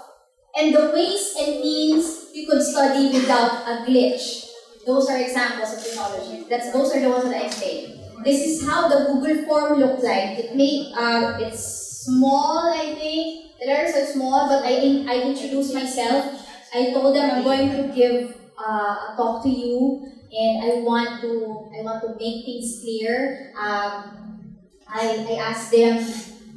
And 0.56 0.74
the 0.74 0.90
ways 0.94 1.34
and 1.38 1.60
means 1.60 2.30
you 2.32 2.46
could 2.48 2.62
study 2.62 3.12
without 3.12 3.68
a 3.68 3.84
glitch. 3.84 4.46
Those 4.86 5.10
are 5.10 5.18
examples 5.18 5.74
of 5.74 5.84
technology. 5.84 6.46
That's 6.48 6.72
those 6.72 6.94
are 6.94 7.00
the 7.00 7.10
ones 7.10 7.24
that 7.24 7.42
I 7.42 7.46
explained. 7.46 8.00
This 8.24 8.40
is 8.46 8.66
how 8.66 8.88
the 8.88 9.12
Google 9.12 9.44
form 9.44 9.80
looked 9.80 10.02
like. 10.02 10.38
It 10.38 10.56
made 10.56 10.92
uh, 10.96 11.36
it's 11.40 11.83
small, 12.04 12.72
I 12.72 12.94
think. 12.94 13.58
The 13.60 13.66
letters 13.66 13.94
are 13.96 14.12
small, 14.12 14.48
but 14.48 14.64
I 14.64 15.04
I 15.08 15.22
introduced 15.30 15.72
myself. 15.72 16.44
I 16.74 16.92
told 16.92 17.14
them 17.14 17.30
I'm 17.30 17.44
going 17.44 17.70
to 17.70 17.94
give 17.94 18.36
uh, 18.58 19.12
a 19.12 19.14
talk 19.16 19.42
to 19.44 19.48
you 19.48 20.04
and 20.34 20.64
I 20.64 20.70
want 20.82 21.22
to 21.22 21.70
I 21.70 21.82
want 21.82 22.02
to 22.02 22.18
make 22.18 22.44
things 22.44 22.82
clear. 22.82 23.52
Um, 23.54 24.58
I, 24.88 25.26
I 25.28 25.34
asked 25.42 25.70
them, 25.72 25.98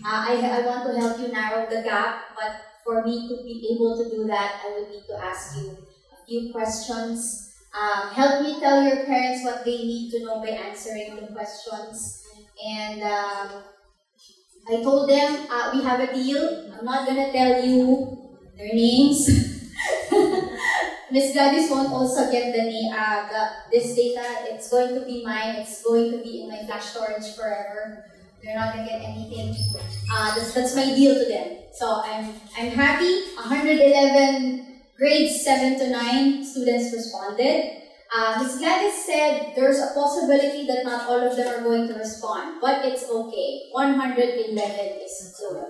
uh, 0.06 0.26
I, 0.30 0.38
I 0.38 0.66
want 0.66 0.86
to 0.86 1.00
help 1.00 1.20
you 1.20 1.30
narrow 1.30 1.70
the 1.70 1.82
gap, 1.82 2.36
but 2.36 2.62
for 2.84 3.04
me 3.04 3.28
to 3.30 3.44
be 3.44 3.74
able 3.74 3.98
to 3.98 4.10
do 4.10 4.28
that, 4.28 4.62
I 4.66 4.78
would 4.78 4.90
need 4.90 5.06
to 5.08 5.18
ask 5.18 5.58
you 5.58 5.78
a 6.14 6.26
few 6.26 6.52
questions. 6.52 7.56
Um, 7.74 8.10
help 8.10 8.42
me 8.44 8.60
tell 8.60 8.84
your 8.84 9.06
parents 9.06 9.44
what 9.44 9.66
they 9.66 9.78
need 9.78 10.12
to 10.12 10.24
know 10.24 10.40
by 10.40 10.50
answering 10.50 11.16
the 11.16 11.28
questions. 11.34 12.24
And 12.64 13.04
um, 13.04 13.64
I 14.70 14.84
told 14.84 15.10
them 15.10 15.48
uh, 15.50 15.72
we 15.74 15.84
have 15.84 16.00
a 16.00 16.14
deal. 16.14 16.72
I'm 16.78 16.86
not 16.86 17.08
gonna 17.08 17.32
tell 17.32 17.64
you 17.64 18.18
their 18.58 18.74
names. 18.74 19.28
Miss 21.10 21.32
Gladys 21.32 21.72
won't 21.72 21.94
also 21.94 22.30
get 22.30 22.52
the, 22.52 22.68
uh, 22.92 23.30
the 23.30 23.50
this 23.72 23.96
data. 23.96 24.52
It's 24.52 24.70
going 24.70 24.94
to 24.94 25.06
be 25.06 25.24
mine. 25.24 25.56
It's 25.56 25.82
going 25.82 26.12
to 26.12 26.18
be 26.18 26.42
in 26.44 26.50
my 26.50 26.66
flash 26.66 26.86
storage 26.92 27.34
forever. 27.34 28.04
They're 28.44 28.56
not 28.56 28.76
gonna 28.76 28.86
get 28.86 29.02
anything. 29.02 29.56
Uh, 30.12 30.36
that's, 30.36 30.54
that's 30.54 30.76
my 30.76 30.86
deal 30.86 31.16
to 31.16 31.26
them. 31.26 31.58
So 31.74 32.02
I'm 32.04 32.34
I'm 32.58 32.72
happy. 32.72 33.24
111 33.36 34.82
grades 34.98 35.44
seven 35.44 35.80
to 35.80 35.90
nine 35.90 36.44
students 36.44 36.94
responded. 36.94 37.87
Uh, 38.14 38.42
Ms. 38.42 38.60
Gladys 38.60 39.06
said 39.06 39.54
there's 39.56 39.80
a 39.80 39.94
possibility 39.94 40.66
that 40.66 40.86
not 40.86 41.10
all 41.10 41.20
of 41.20 41.36
them 41.36 41.48
are 41.48 41.64
going 41.64 41.88
to 41.88 41.94
respond, 41.96 42.62
but 42.62 42.86
it's 42.86 43.10
okay. 43.10 43.68
111 43.72 44.56
is 45.04 45.36
good. 45.40 45.66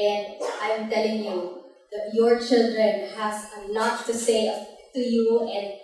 And 0.00 0.26
I'm 0.62 0.90
telling 0.90 1.24
you, 1.24 1.64
that 1.94 2.10
your 2.12 2.38
children 2.42 3.08
has 3.14 3.46
a 3.56 3.70
lot 3.70 4.04
to 4.06 4.12
say 4.12 4.50
to 4.92 5.00
you, 5.00 5.46
and 5.46 5.78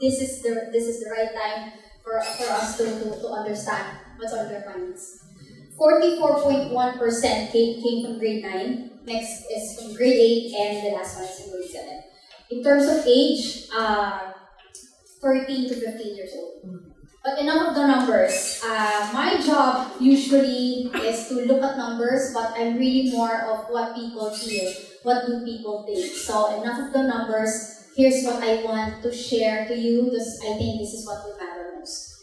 this 0.00 0.20
is 0.20 0.42
the 0.42 0.70
this 0.72 0.86
is 0.90 0.98
the 1.04 1.10
right 1.10 1.30
time 1.30 1.72
for, 2.02 2.20
for 2.20 2.50
us 2.50 2.76
to, 2.78 2.84
to, 2.84 3.20
to 3.22 3.28
understand 3.28 3.98
what's 4.18 4.34
on 4.34 4.48
their 4.48 4.66
minds. 4.66 5.22
44.1% 5.78 7.50
came, 7.50 7.82
came 7.82 8.06
from 8.06 8.18
grade 8.18 8.44
9. 8.44 8.90
Next 9.06 9.44
is 9.50 9.78
from 9.78 9.94
grade 9.94 10.52
8, 10.54 10.54
and 10.54 10.86
the 10.86 10.96
last 10.96 11.16
one 11.16 11.24
is 11.24 11.40
from 11.40 11.50
grade 11.50 11.70
7. 11.70 12.13
In 12.50 12.62
terms 12.62 12.86
of 12.86 13.06
age, 13.06 13.68
uh, 13.74 14.32
13 15.20 15.68
to 15.68 15.74
15 15.74 16.16
years 16.16 16.30
old. 16.36 16.84
But 17.24 17.40
enough 17.40 17.68
of 17.68 17.74
the 17.74 17.86
numbers. 17.86 18.60
Uh, 18.62 19.08
my 19.14 19.40
job 19.40 19.92
usually 19.98 20.92
is 20.92 21.28
to 21.28 21.48
look 21.48 21.62
at 21.62 21.78
numbers, 21.78 22.34
but 22.34 22.52
I'm 22.52 22.76
really 22.76 23.10
more 23.10 23.40
of 23.48 23.72
what 23.72 23.96
people 23.96 24.28
feel, 24.28 24.70
what 25.02 25.24
do 25.26 25.42
people 25.42 25.88
think. 25.88 26.12
So 26.12 26.60
enough 26.60 26.78
of 26.78 26.92
the 26.92 27.02
numbers. 27.08 27.88
Here's 27.96 28.24
what 28.24 28.42
I 28.44 28.62
want 28.62 29.02
to 29.02 29.10
share 29.14 29.66
to 29.68 29.74
you 29.74 30.04
because 30.04 30.38
I 30.44 30.52
think 30.60 30.80
this 30.84 30.92
is 30.92 31.06
what 31.06 31.24
will 31.24 31.38
matter 31.38 31.80
most. 31.80 32.14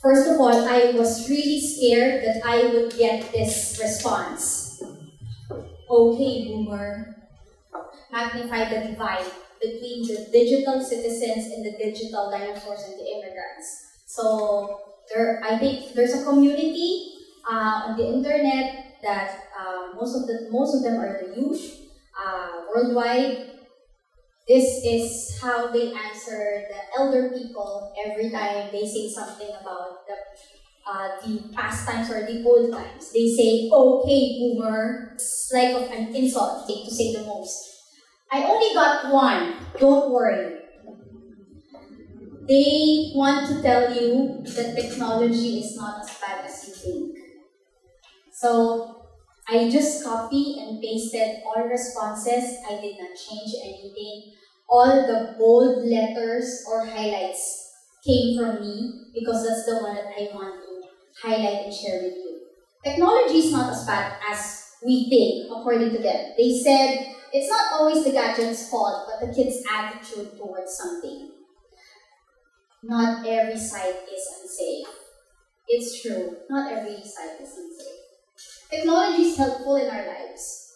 First 0.00 0.30
of 0.30 0.38
all, 0.38 0.68
I 0.68 0.92
was 0.94 1.28
really 1.28 1.58
scared 1.58 2.22
that 2.22 2.46
I 2.46 2.66
would 2.70 2.94
get 2.96 3.32
this 3.32 3.80
response. 3.82 4.80
Okay, 5.90 6.46
boomer. 6.46 7.15
Magnify 8.16 8.64
the 8.72 8.80
divide 8.88 9.28
between 9.60 10.02
the 10.08 10.28
digital 10.32 10.80
citizens 10.80 11.52
and 11.52 11.64
the 11.64 11.72
digital 11.76 12.30
dinosaurs 12.30 12.84
and 12.88 12.98
the 12.98 13.06
immigrants. 13.16 13.68
So 14.06 14.80
there, 15.12 15.40
I 15.44 15.58
think 15.58 15.94
there's 15.94 16.14
a 16.14 16.24
community 16.24 17.12
uh, 17.48 17.92
on 17.92 17.96
the 17.96 18.06
internet 18.06 18.74
that 19.02 19.28
uh, 19.58 19.94
most 19.94 20.16
of 20.16 20.26
the 20.26 20.48
most 20.50 20.76
of 20.76 20.82
them 20.82 20.98
are 20.98 21.12
the 21.20 21.36
youth 21.36 21.60
uh, 22.18 22.62
worldwide. 22.72 23.36
This 24.48 24.80
is 24.84 25.38
how 25.42 25.72
they 25.72 25.90
answer 25.92 26.62
the 26.70 26.80
elder 26.96 27.30
people 27.30 27.92
every 27.98 28.30
time 28.30 28.70
they 28.72 28.86
say 28.86 29.08
something 29.08 29.50
about 29.60 30.06
the 30.06 30.16
uh, 30.86 31.08
the 31.22 31.52
past 31.54 31.86
times 31.86 32.10
or 32.10 32.26
the 32.26 32.42
old 32.44 32.72
times. 32.72 33.12
They 33.12 33.26
say, 33.26 33.68
"Okay, 33.72 34.38
boomer." 34.38 35.12
It's 35.14 35.50
like 35.52 35.74
of 35.74 35.90
an 35.90 36.14
insult 36.14 36.66
to 36.68 36.90
say 36.90 37.12
the 37.12 37.24
most. 37.26 37.75
I 38.30 38.44
only 38.44 38.72
got 38.74 39.10
one. 39.12 39.54
Don't 39.78 40.10
worry. 40.12 40.60
They 42.48 43.12
want 43.14 43.46
to 43.48 43.60
tell 43.60 43.92
you 43.92 44.40
that 44.42 44.74
technology 44.74 45.58
is 45.60 45.76
not 45.76 46.00
as 46.00 46.16
bad 46.18 46.44
as 46.46 46.66
you 46.66 46.72
think. 46.74 47.18
So 48.32 49.06
I 49.48 49.68
just 49.70 50.04
copy 50.04 50.56
and 50.60 50.80
pasted 50.80 51.42
all 51.46 51.64
responses. 51.68 52.56
I 52.68 52.80
did 52.80 52.96
not 52.98 53.16
change 53.16 53.52
anything. 53.64 54.32
All 54.68 54.86
the 55.06 55.34
bold 55.38 55.84
letters 55.86 56.64
or 56.68 56.84
highlights 56.84 57.70
came 58.04 58.38
from 58.38 58.60
me 58.60 58.92
because 59.14 59.46
that's 59.46 59.66
the 59.66 59.78
one 59.82 59.94
that 59.94 60.06
I 60.18 60.28
want 60.34 60.54
to 60.62 60.82
highlight 61.22 61.66
and 61.66 61.74
share 61.74 62.02
with 62.02 62.14
you. 62.14 62.40
Technology 62.84 63.38
is 63.38 63.52
not 63.52 63.72
as 63.72 63.86
bad 63.86 64.18
as 64.28 64.64
we 64.84 65.08
think, 65.08 65.50
according 65.50 65.90
to 65.90 65.98
them. 65.98 66.34
They 66.36 66.58
said 66.62 67.15
it's 67.36 67.50
not 67.50 67.72
always 67.72 68.04
the 68.04 68.12
gadget's 68.12 68.70
fault, 68.70 69.08
but 69.08 69.26
the 69.26 69.34
kid's 69.34 69.62
attitude 69.70 70.38
towards 70.38 70.76
something. 70.76 71.30
Not 72.82 73.26
every 73.26 73.58
site 73.58 74.08
is 74.08 74.24
unsafe. 74.40 74.86
It's 75.68 76.00
true, 76.00 76.36
not 76.48 76.72
every 76.72 77.02
site 77.02 77.40
is 77.42 77.52
unsafe. 77.58 78.06
Technology 78.70 79.22
is 79.22 79.36
helpful 79.36 79.76
in 79.76 79.90
our 79.90 80.06
lives. 80.06 80.72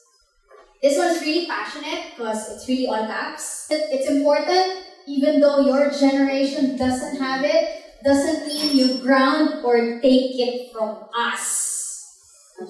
This 0.83 0.99
one's 0.99 1.21
really 1.21 1.47
passionate 1.47 2.17
because 2.17 2.51
it's 2.51 2.69
really 2.69 2.87
all 2.87 3.07
caps. 3.07 3.67
It's 3.71 4.11
important, 4.11 4.85
even 5.07 5.41
though 5.41 5.61
your 5.61 5.91
generation 5.91 6.77
doesn't 6.77 7.21
have 7.21 7.45
it, 7.45 7.85
doesn't 8.05 8.47
mean 8.47 8.77
you 8.77 8.99
ground 9.03 9.65
or 9.65 10.01
take 10.01 10.39
it 10.41 10.73
from 10.73 11.05
us. 11.17 12.55
I'm 12.61 12.69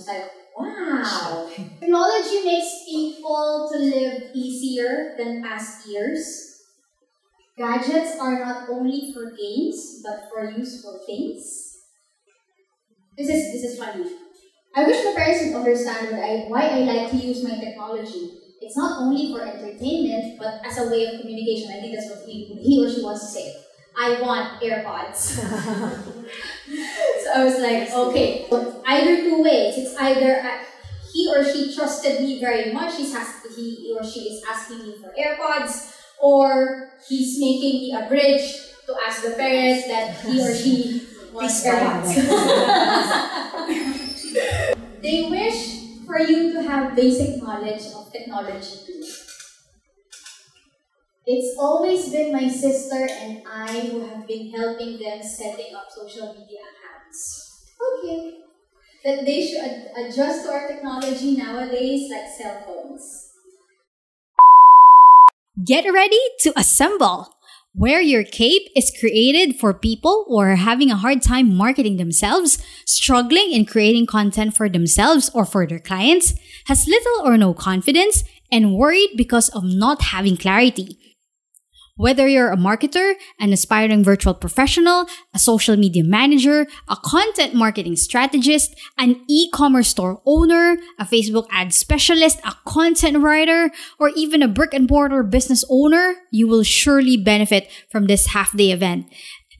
Wow. 0.57 1.49
Technology 1.81 2.45
makes 2.45 2.85
people 2.85 3.69
to 3.73 3.79
live 3.79 4.23
easier 4.35 5.15
than 5.17 5.43
past 5.43 5.87
years. 5.87 6.61
Gadgets 7.57 8.19
are 8.19 8.41
not 8.41 8.69
only 8.69 9.13
for 9.13 9.31
games, 9.31 10.01
but 10.03 10.29
for 10.33 10.43
useful 10.51 10.99
things. 11.07 11.77
This 13.17 13.29
is 13.29 13.53
this 13.53 13.63
is 13.73 13.79
funny. 13.79 14.05
I 14.75 14.85
wish 14.85 15.05
my 15.05 15.13
parents 15.15 15.41
would 15.45 15.55
understand 15.55 16.15
I, 16.15 16.45
why 16.49 16.63
I 16.69 16.81
like 16.83 17.11
to 17.11 17.17
use 17.17 17.43
my 17.43 17.57
technology. 17.57 18.31
It's 18.61 18.77
not 18.77 18.99
only 18.99 19.31
for 19.33 19.43
entertainment, 19.43 20.25
but 20.39 20.53
as 20.65 20.79
a 20.79 20.89
way 20.89 21.05
of 21.05 21.21
communication. 21.21 21.71
I 21.71 21.81
think 21.81 21.95
that's 21.95 22.09
what 22.09 22.21
he, 22.27 22.47
he 22.61 22.79
or 22.79 22.89
she 22.89 23.03
wants 23.03 23.23
to 23.23 23.29
say. 23.29 23.53
I 23.97 24.21
want 24.21 24.47
AirPods. 24.63 25.39
so 27.23 27.33
I 27.35 27.45
was 27.45 27.59
like, 27.59 27.91
okay, 27.91 28.47
either 28.87 29.23
two 29.23 29.43
ways. 29.43 29.75
It's 29.77 29.97
either 29.97 30.43
he 31.13 31.29
or 31.29 31.45
she 31.45 31.75
trusted 31.75 32.21
me 32.21 32.41
very 32.41 32.73
much. 32.73 32.97
He's 32.97 33.15
asked, 33.15 33.47
he 33.57 33.95
or 33.97 34.05
she 34.05 34.21
is 34.21 34.43
asking 34.49 34.87
me 34.87 34.95
for 35.01 35.13
AirPods, 35.19 35.97
or 36.21 36.91
he's 37.09 37.41
making 37.41 37.81
me 37.81 37.95
a 37.95 38.07
bridge 38.09 38.55
to 38.87 38.95
ask 39.07 39.23
the 39.23 39.31
parents 39.31 39.87
that 39.89 40.21
he 40.21 40.41
or 40.41 40.55
she 40.55 41.07
wants 41.33 41.65
AirPods. 41.65 42.15
they 45.03 45.29
wish 45.31 45.81
for 46.07 46.21
you 46.21 46.53
to 46.53 46.63
have 46.63 46.95
basic 46.95 47.43
knowledge 47.43 47.83
of 47.95 48.13
technology. 48.13 49.00
It's 51.31 51.55
always 51.59 52.11
been 52.13 52.31
my 52.33 52.47
sister 52.47 53.03
and 53.23 53.33
I 53.47 53.87
who 53.89 54.03
have 54.03 54.27
been 54.27 54.47
helping 54.59 54.99
them 54.99 55.23
setting 55.31 55.71
up 55.79 55.87
social 55.89 56.27
media 56.35 56.59
accounts. 56.71 57.19
Okay. 57.79 58.35
That 59.05 59.25
they 59.25 59.41
should 59.41 59.61
ad- 59.63 59.87
adjust 60.03 60.43
to 60.43 60.49
our 60.51 60.65
technology 60.67 61.39
nowadays 61.39 62.11
like 62.11 62.27
cell 62.27 62.59
phones. 62.67 63.23
Get 65.65 65.85
ready 65.93 66.21
to 66.41 66.53
assemble! 66.59 67.35
Wear 67.75 68.01
Your 68.01 68.25
Cape 68.25 68.69
is 68.75 68.93
created 68.99 69.57
for 69.61 69.73
people 69.73 70.25
who 70.27 70.39
are 70.41 70.57
having 70.57 70.91
a 70.91 70.97
hard 70.97 71.23
time 71.23 71.55
marketing 71.55 71.97
themselves, 71.99 72.59
struggling 72.85 73.53
in 73.53 73.65
creating 73.65 74.07
content 74.07 74.57
for 74.57 74.69
themselves 74.69 75.31
or 75.35 75.45
for 75.45 75.67
their 75.67 75.79
clients, 75.79 76.35
has 76.67 76.89
little 76.89 77.23
or 77.25 77.37
no 77.37 77.55
confidence, 77.55 78.25
and 78.51 78.75
worried 78.75 79.11
because 79.17 79.49
of 79.51 79.63
not 79.65 80.03
having 80.03 80.37
clarity. 80.37 80.97
Whether 82.01 82.27
you're 82.27 82.51
a 82.51 82.57
marketer, 82.57 83.13
an 83.39 83.53
aspiring 83.53 84.03
virtual 84.03 84.33
professional, 84.33 85.05
a 85.35 85.39
social 85.39 85.77
media 85.77 86.03
manager, 86.03 86.67
a 86.89 86.97
content 86.97 87.53
marketing 87.53 87.97
strategist, 87.97 88.75
an 88.97 89.23
e-commerce 89.29 89.89
store 89.89 90.23
owner, 90.25 90.79
a 90.99 91.05
Facebook 91.05 91.47
ad 91.51 91.75
specialist, 91.75 92.41
a 92.43 92.55
content 92.65 93.19
writer, 93.19 93.71
or 93.99 94.09
even 94.17 94.43
a 94.43 94.49
brick 94.49 94.73
and 94.73 94.89
mortar 94.89 95.23
business 95.23 95.63
owner, 95.69 96.15
you 96.33 96.49
will 96.49 96.63
surely 96.63 97.19
benefit 97.19 97.69
from 97.91 98.07
this 98.07 98.29
half 98.29 98.57
day 98.57 98.71
event. 98.71 99.05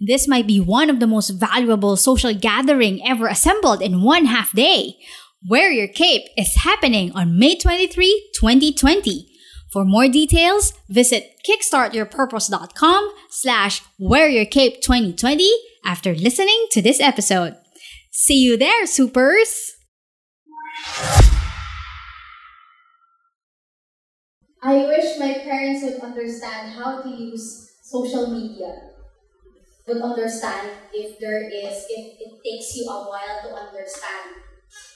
This 0.01 0.27
might 0.27 0.47
be 0.47 0.61
one 0.61 0.89
of 0.89 0.99
the 0.99 1.07
most 1.07 1.29
valuable 1.29 1.95
social 1.99 2.33
gathering 2.33 3.07
ever 3.07 3.29
assembled 3.29 3.83
in 3.83 4.01
one 4.01 4.25
half 4.25 4.55
day. 4.55 4.97
Wear 5.47 5.71
Your 5.71 5.89
Cape 5.89 6.23
is 6.39 6.65
happening 6.65 7.13
on 7.13 7.39
May 7.39 7.59
23, 7.59 8.31
2020. 8.35 9.30
For 9.71 9.85
more 9.85 10.09
details, 10.09 10.73
visit 10.89 11.39
kickstartyourpurpose.com 11.47 13.15
slash 13.31 13.83
wearyourcape2020 14.01 15.49
after 15.87 16.13
listening 16.13 16.67
to 16.73 16.83
this 16.83 16.99
episode. 16.99 17.55
See 18.11 18.43
you 18.43 18.57
there, 18.57 18.85
supers! 18.85 19.77
I 24.61 24.75
wish 24.75 25.19
my 25.21 25.35
parents 25.35 25.85
would 25.85 26.01
understand 26.03 26.73
how 26.73 27.03
to 27.03 27.09
use 27.09 27.71
social 27.85 28.27
media. 28.27 28.75
Would 29.87 30.03
understand 30.03 30.71
if 30.93 31.19
there 31.21 31.49
is, 31.49 31.87
if 31.89 32.19
it 32.19 32.33
takes 32.45 32.75
you 32.75 32.91
a 32.91 33.09
while 33.09 33.41
to 33.45 33.55
understand 33.55 34.35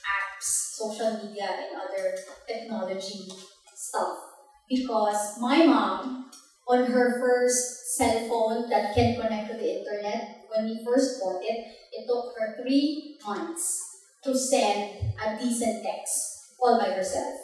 apps, 0.03 0.43
social 0.43 1.13
media, 1.23 1.47
and 1.47 1.81
other 1.81 2.19
technology 2.49 3.31
stuff 3.75 4.34
because 4.69 5.39
my 5.41 5.67
mom, 5.67 6.31
on 6.67 6.85
her 6.87 7.21
first 7.21 7.97
cell 7.97 8.29
phone 8.29 8.71
that 8.71 8.95
can 8.95 9.21
connect 9.21 9.51
to 9.51 9.59
the 9.59 9.81
internet, 9.81 10.45
when 10.49 10.65
we 10.65 10.85
first 10.85 11.21
bought 11.21 11.43
it, 11.43 11.67
it 11.93 12.07
took 12.07 12.35
her 12.39 12.57
three 12.63 13.19
months 13.27 14.01
to 14.25 14.37
send 14.37 15.13
a 15.25 15.39
decent 15.39 15.85
text 15.85 16.55
all 16.61 16.79
by 16.79 16.91
herself. 16.91 17.35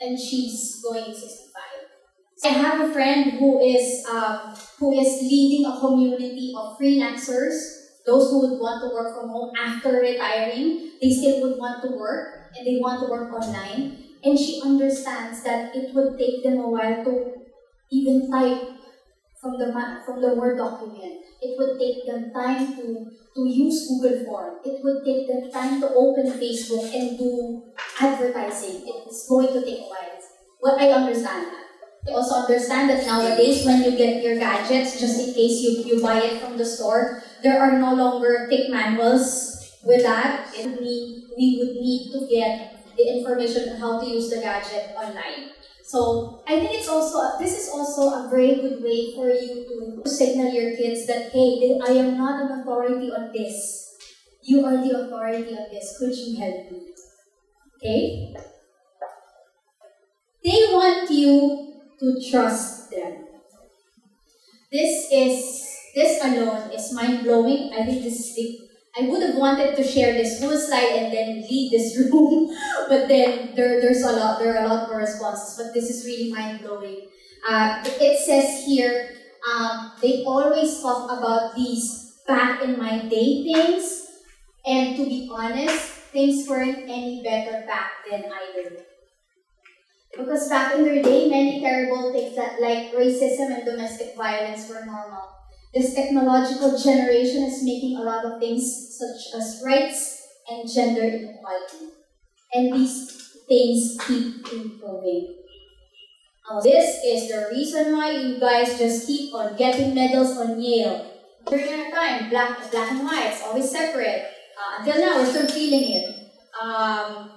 And 0.00 0.18
she's 0.18 0.82
going 0.82 1.12
65. 1.14 1.50
I 2.42 2.48
have 2.48 2.88
a 2.88 2.92
friend 2.92 3.32
who 3.32 3.60
is 3.60 4.06
um, 4.08 4.56
who 4.78 4.98
is 4.98 5.20
leading 5.22 5.66
a 5.66 5.78
community 5.78 6.54
of 6.56 6.78
freelancers, 6.78 7.52
those 8.06 8.30
who 8.30 8.40
would 8.40 8.58
want 8.58 8.80
to 8.80 8.94
work 8.94 9.20
from 9.20 9.28
home 9.28 9.52
after 9.60 10.00
retiring. 10.00 10.92
They 11.02 11.10
still 11.10 11.42
would 11.42 11.58
want 11.58 11.82
to 11.84 11.90
work 11.96 12.48
and 12.56 12.66
they 12.66 12.80
want 12.80 13.00
to 13.00 13.10
work 13.12 13.32
online. 13.32 13.99
And 14.22 14.38
she 14.38 14.60
understands 14.64 15.42
that 15.44 15.74
it 15.74 15.94
would 15.94 16.18
take 16.18 16.42
them 16.44 16.58
a 16.58 16.68
while 16.68 17.04
to 17.04 17.32
even 17.90 18.30
type 18.30 18.80
from 19.40 19.58
the 19.58 19.72
from 20.04 20.20
the 20.20 20.34
Word 20.34 20.58
document. 20.58 21.24
It 21.40 21.56
would 21.56 21.80
take 21.80 22.04
them 22.04 22.30
time 22.32 22.76
to, 22.76 23.08
to 23.34 23.40
use 23.48 23.88
Google 23.88 24.24
Form. 24.26 24.60
It 24.64 24.84
would 24.84 25.04
take 25.04 25.26
them 25.26 25.50
time 25.50 25.80
to 25.80 25.88
open 25.94 26.32
Facebook 26.36 26.92
and 26.92 27.16
do 27.16 27.62
advertising. 27.98 28.84
It's 28.84 29.26
going 29.26 29.48
to 29.48 29.64
take 29.64 29.80
a 29.80 29.88
while. 29.88 30.10
Well, 30.60 30.76
I 30.78 30.92
understand 30.92 31.46
that. 31.46 31.64
I 32.08 32.12
also 32.12 32.44
understand 32.44 32.90
that 32.90 33.06
nowadays 33.06 33.64
when 33.64 33.82
you 33.82 33.96
get 33.96 34.22
your 34.22 34.36
gadgets, 34.36 35.00
just 35.00 35.20
in 35.20 35.34
case 35.34 35.60
you, 35.60 35.84
you 35.84 36.02
buy 36.02 36.20
it 36.20 36.40
from 36.40 36.56
the 36.56 36.64
store, 36.64 37.22
there 37.42 37.60
are 37.60 37.78
no 37.78 37.94
longer 37.94 38.46
thick 38.48 38.70
manuals 38.70 39.78
with 39.84 40.02
that. 40.02 40.52
It 40.54 40.80
need, 40.80 41.24
we 41.36 41.60
would 41.60 41.76
need 41.76 42.12
to 42.12 42.26
get 42.28 42.79
the 43.00 43.16
information 43.16 43.72
on 43.72 43.80
how 43.80 44.00
to 44.00 44.06
use 44.06 44.28
the 44.28 44.40
gadget 44.40 44.92
online. 44.96 45.56
So 45.82 46.42
I 46.46 46.60
think 46.60 46.70
it's 46.72 46.88
also 46.88 47.38
this 47.38 47.56
is 47.58 47.70
also 47.74 48.12
a 48.14 48.28
very 48.30 48.54
good 48.56 48.82
way 48.82 49.12
for 49.14 49.28
you 49.28 49.66
to 49.66 50.08
signal 50.08 50.52
your 50.52 50.76
kids 50.76 51.06
that 51.06 51.32
hey, 51.32 51.80
I 51.82 51.92
am 52.04 52.16
not 52.16 52.44
an 52.44 52.60
authority 52.60 53.10
on 53.10 53.32
this. 53.32 53.88
You 54.42 54.64
are 54.64 54.76
the 54.76 54.92
authority 55.00 55.50
on 55.50 55.66
this. 55.72 55.96
Could 55.98 56.14
you 56.14 56.38
help 56.38 56.70
me? 56.70 56.94
Okay? 57.76 58.34
They 60.44 60.60
want 60.72 61.10
you 61.10 61.74
to 61.98 62.30
trust 62.30 62.90
them. 62.90 63.26
This 64.70 65.08
is 65.12 65.66
this 65.94 66.22
alone 66.22 66.70
is 66.70 66.92
mind 66.94 67.24
blowing. 67.24 67.72
I 67.74 67.84
think 67.84 68.04
this 68.04 68.14
is 68.14 68.34
the 68.36 68.69
I 68.96 69.02
would 69.06 69.22
have 69.22 69.36
wanted 69.36 69.76
to 69.76 69.84
share 69.84 70.12
this 70.12 70.42
whole 70.42 70.56
slide 70.56 70.98
and 70.98 71.12
then 71.12 71.42
leave 71.48 71.70
this 71.70 71.96
room, 72.12 72.50
but 72.88 73.06
then 73.08 73.54
there, 73.54 73.80
there's 73.80 74.02
a 74.02 74.12
lot, 74.12 74.40
there 74.40 74.56
are 74.56 74.64
a 74.64 74.68
lot 74.68 74.88
more 74.88 74.98
responses, 74.98 75.56
but 75.56 75.72
this 75.72 75.88
is 75.88 76.04
really 76.04 76.32
mind 76.32 76.60
blowing. 76.60 77.08
Uh, 77.46 77.82
it 77.84 78.18
says 78.18 78.64
here, 78.66 79.10
um, 79.48 79.92
they 80.02 80.24
always 80.24 80.80
talk 80.82 81.10
about 81.10 81.54
these 81.54 82.18
back 82.26 82.62
in 82.62 82.78
my 82.78 82.98
day 83.08 83.44
things, 83.44 84.06
and 84.66 84.96
to 84.96 85.04
be 85.04 85.30
honest, 85.32 85.86
things 86.12 86.48
weren't 86.48 86.90
any 86.90 87.22
better 87.24 87.64
back 87.66 87.92
then 88.08 88.24
either. 88.24 88.76
Because 90.16 90.48
back 90.48 90.74
in 90.74 90.84
their 90.84 91.02
day, 91.02 91.30
many 91.30 91.60
terrible 91.60 92.12
things 92.12 92.34
that 92.34 92.60
like 92.60 92.92
racism 92.92 93.54
and 93.54 93.64
domestic 93.64 94.16
violence 94.16 94.68
were 94.68 94.84
normal. 94.84 95.39
This 95.72 95.94
technological 95.94 96.76
generation 96.76 97.44
is 97.44 97.62
making 97.62 97.96
a 97.96 98.02
lot 98.02 98.24
of 98.24 98.40
things 98.40 98.98
such 98.98 99.34
as 99.38 99.62
rights 99.64 100.26
and 100.48 100.68
gender 100.68 101.02
inequality. 101.02 101.94
And 102.52 102.74
these 102.74 103.38
things 103.48 103.96
keep 104.04 104.52
improving. 104.52 105.36
Now, 106.50 106.60
this 106.60 106.98
is 107.06 107.28
the 107.28 107.46
reason 107.52 107.92
why 107.92 108.10
you 108.10 108.40
guys 108.40 108.76
just 108.78 109.06
keep 109.06 109.32
on 109.32 109.56
getting 109.56 109.94
medals 109.94 110.36
on 110.36 110.60
Yale. 110.60 111.06
During 111.46 111.72
our 111.72 111.90
time, 111.92 112.28
black, 112.30 112.70
black 112.72 112.90
and 112.90 113.04
white, 113.04 113.30
it's 113.30 113.42
always 113.42 113.70
separate. 113.70 114.26
Uh, 114.58 114.82
until 114.82 115.00
now, 115.00 115.18
we're 115.18 115.30
still 115.30 115.46
feeling 115.46 116.02
it. 116.02 116.04
Um, 116.60 117.30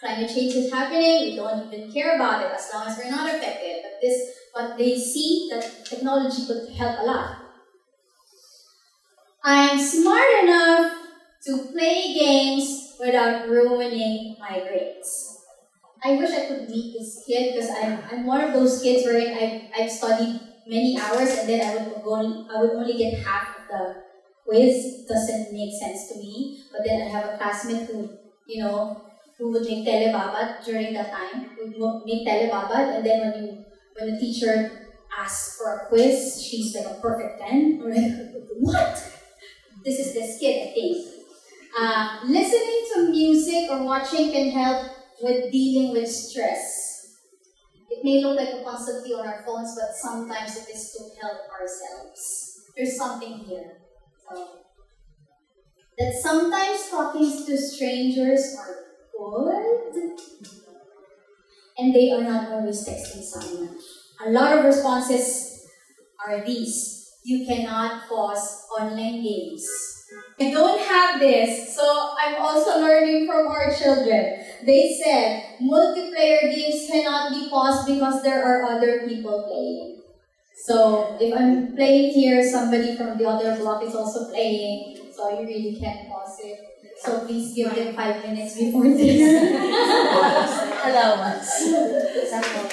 climate 0.00 0.30
change 0.30 0.54
is 0.54 0.72
happening, 0.72 1.30
we 1.30 1.36
don't 1.36 1.72
even 1.72 1.92
care 1.92 2.16
about 2.16 2.44
it 2.44 2.52
as 2.52 2.70
long 2.72 2.86
as 2.88 2.96
we're 2.96 3.10
not 3.10 3.28
affected. 3.28 3.82
But 3.82 4.00
this 4.00 4.16
but 4.54 4.78
they 4.78 4.96
see 4.96 5.48
that 5.50 5.84
technology 5.84 6.46
could 6.46 6.68
help 6.70 7.00
a 7.00 7.04
lot. 7.04 7.36
I'm 9.42 9.78
smart 9.78 10.44
enough 10.44 10.92
to 11.46 11.58
play 11.72 12.14
games 12.18 12.94
without 12.98 13.48
ruining 13.48 14.36
my 14.38 14.60
grades. 14.60 15.38
I 16.02 16.16
wish 16.16 16.30
I 16.30 16.46
could 16.46 16.68
meet 16.70 16.96
this 16.96 17.24
kid 17.26 17.54
because 17.54 17.70
I'm, 17.70 17.98
I'm 18.10 18.26
one 18.26 18.40
of 18.42 18.52
those 18.52 18.80
kids 18.82 19.04
where 19.04 19.20
I've, 19.20 19.62
I've 19.76 19.90
studied 19.90 20.40
many 20.66 20.98
hours 20.98 21.30
and 21.38 21.48
then 21.48 21.60
I 21.66 21.74
would, 21.74 22.02
go, 22.02 22.14
I 22.14 22.60
would 22.60 22.70
only 22.70 22.96
get 22.96 23.24
half 23.24 23.56
of 23.58 23.68
the 23.68 24.02
quiz. 24.46 25.04
Doesn't 25.08 25.52
make 25.52 25.72
sense 25.74 26.08
to 26.12 26.18
me. 26.18 26.62
But 26.72 26.82
then 26.86 27.02
I 27.02 27.10
have 27.10 27.34
a 27.34 27.36
classmate 27.36 27.88
who, 27.88 28.10
you 28.46 28.62
know, 28.62 29.02
who 29.38 29.50
would 29.52 29.62
make 29.62 29.86
telebabad 29.86 30.64
during 30.64 30.94
that 30.94 31.10
time, 31.10 31.50
would 31.58 32.02
make 32.06 32.26
telebabad, 32.26 32.96
and 32.96 33.06
then 33.06 33.20
when 33.20 33.44
you 33.44 33.64
when 33.94 34.14
the 34.14 34.20
teacher 34.20 34.88
asks 35.16 35.56
for 35.56 35.76
a 35.76 35.86
quiz, 35.86 36.42
she's 36.42 36.74
like 36.74 36.86
a 36.86 37.00
perfect 37.00 37.40
10. 37.40 37.80
I'm 37.82 37.90
like, 37.90 38.34
what? 38.58 39.12
This 39.84 39.98
is 39.98 40.14
this 40.14 40.38
kid, 40.38 40.68
I 40.68 40.72
think. 40.72 41.06
Uh, 41.76 42.20
listening 42.26 42.86
to 42.94 43.10
music 43.10 43.70
or 43.70 43.84
watching 43.84 44.30
can 44.30 44.50
help 44.50 44.90
with 45.20 45.50
dealing 45.52 45.92
with 45.92 46.08
stress. 46.08 47.18
It 47.90 48.04
may 48.04 48.22
look 48.22 48.36
like 48.36 48.60
a 48.60 48.64
constantly 48.64 49.12
on 49.12 49.26
our 49.26 49.42
phones, 49.44 49.76
but 49.78 49.94
sometimes 49.94 50.56
it 50.56 50.74
is 50.74 50.92
to 50.92 51.20
help 51.20 51.38
ourselves. 51.50 52.62
There's 52.76 52.96
something 52.96 53.38
here. 53.38 53.78
So, 54.28 54.48
that 55.98 56.14
sometimes 56.14 56.88
talking 56.90 57.46
to 57.46 57.56
strangers 57.56 58.56
are 58.58 58.76
good 59.16 60.18
and 61.78 61.94
they 61.94 62.10
are 62.12 62.22
not 62.22 62.52
always 62.52 62.86
texting 62.86 63.22
someone. 63.22 63.76
A 64.24 64.30
lot 64.30 64.58
of 64.58 64.64
responses 64.64 65.66
are 66.24 66.44
these. 66.44 67.10
You 67.24 67.46
cannot 67.46 68.08
pause 68.08 68.66
online 68.78 69.22
games. 69.22 69.66
I 70.38 70.50
don't 70.50 70.78
have 70.78 71.20
this, 71.20 71.74
so 71.74 72.14
I'm 72.20 72.36
also 72.36 72.80
learning 72.80 73.26
from 73.26 73.46
our 73.48 73.74
children. 73.74 74.44
They 74.66 75.00
said 75.02 75.58
multiplayer 75.62 76.54
games 76.54 76.86
cannot 76.90 77.30
be 77.30 77.48
paused 77.48 77.86
because 77.86 78.22
there 78.22 78.44
are 78.44 78.64
other 78.64 79.06
people 79.08 79.48
playing. 79.48 80.02
So 80.66 81.16
if 81.20 81.34
I'm 81.34 81.74
playing 81.74 82.12
here, 82.14 82.42
somebody 82.48 82.96
from 82.96 83.18
the 83.18 83.26
other 83.26 83.56
block 83.56 83.82
is 83.82 83.94
also 83.94 84.30
playing, 84.30 85.12
so 85.14 85.40
you 85.40 85.46
really 85.46 85.76
can't 85.80 86.08
pause 86.08 86.38
it. 86.42 86.73
So 87.04 87.26
please 87.26 87.52
give 87.52 87.74
them 87.74 87.94
five 87.94 88.24
minutes 88.24 88.56
before 88.56 88.84
this. 88.84 89.20
Allowance. 90.88 91.68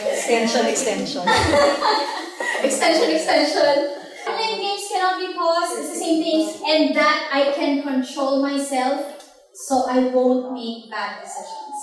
extension, 0.08 0.65
extension. 0.67 1.28
extension, 2.63 3.12
extension. 3.12 3.98
Online 4.24 4.56
games 4.56 4.88
cannot 4.88 5.20
be 5.20 5.34
paused. 5.36 5.80
It's 5.80 5.89
the 5.89 6.00
same 6.00 6.24
thing. 6.24 6.48
And 6.65 6.96
that 6.96 7.28
I 7.34 7.52
can 7.52 7.84
control 7.84 8.41
myself 8.41 9.22
so 9.54 9.84
I 9.89 10.00
won't 10.00 10.54
make 10.54 10.89
bad 10.89 11.22
decisions. 11.22 11.76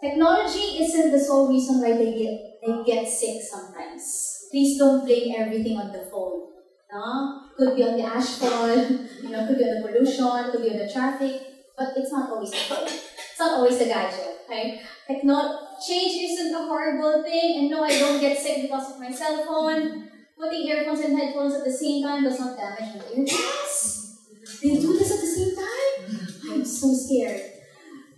Technology 0.00 0.84
isn't 0.84 1.10
the 1.10 1.18
sole 1.18 1.48
reason 1.48 1.80
why 1.80 1.94
they 1.98 2.14
get 2.14 2.62
they 2.62 2.84
get 2.86 3.08
sick 3.08 3.42
sometimes. 3.42 4.46
Please 4.52 4.78
don't 4.78 5.04
blame 5.04 5.34
everything 5.36 5.76
on 5.76 5.90
the 5.90 6.06
phone. 6.08 6.52
No? 6.92 7.50
Could 7.56 7.74
be 7.74 7.82
on 7.82 7.96
the 7.96 8.04
asphalt, 8.04 8.90
you 9.22 9.30
know, 9.30 9.44
could 9.48 9.58
be 9.58 9.64
on 9.64 9.82
the 9.82 9.88
pollution, 9.88 10.52
could 10.52 10.62
be 10.62 10.70
on 10.70 10.78
the 10.78 10.92
traffic 10.92 11.49
but 11.76 11.92
it's 11.96 12.12
not 12.12 12.30
always 12.30 12.50
the 12.50 12.56
phone. 12.56 12.86
It's 12.86 13.38
not 13.38 13.58
always 13.58 13.78
the 13.78 13.86
gadget, 13.86 14.44
right? 14.48 14.80
Like, 15.08 15.24
not 15.24 15.80
change 15.80 16.30
isn't 16.30 16.54
a 16.54 16.66
horrible 16.66 17.22
thing, 17.22 17.58
and 17.58 17.70
no, 17.70 17.82
I 17.82 17.98
don't 17.98 18.20
get 18.20 18.38
sick 18.38 18.62
because 18.62 18.92
of 18.92 19.00
my 19.00 19.10
cell 19.10 19.44
phone. 19.44 20.08
Putting 20.38 20.68
earphones 20.68 21.00
and 21.00 21.18
headphones 21.18 21.54
at 21.54 21.64
the 21.64 21.72
same 21.72 22.02
time 22.02 22.24
does 22.24 22.38
not 22.38 22.56
damage 22.56 22.96
my 22.96 23.04
ears. 23.16 24.16
They 24.62 24.76
do 24.76 24.98
this 24.98 25.12
at 25.12 25.20
the 25.20 25.26
same 25.26 25.54
time? 25.56 26.52
I'm 26.52 26.64
so 26.64 26.92
scared. 26.94 27.40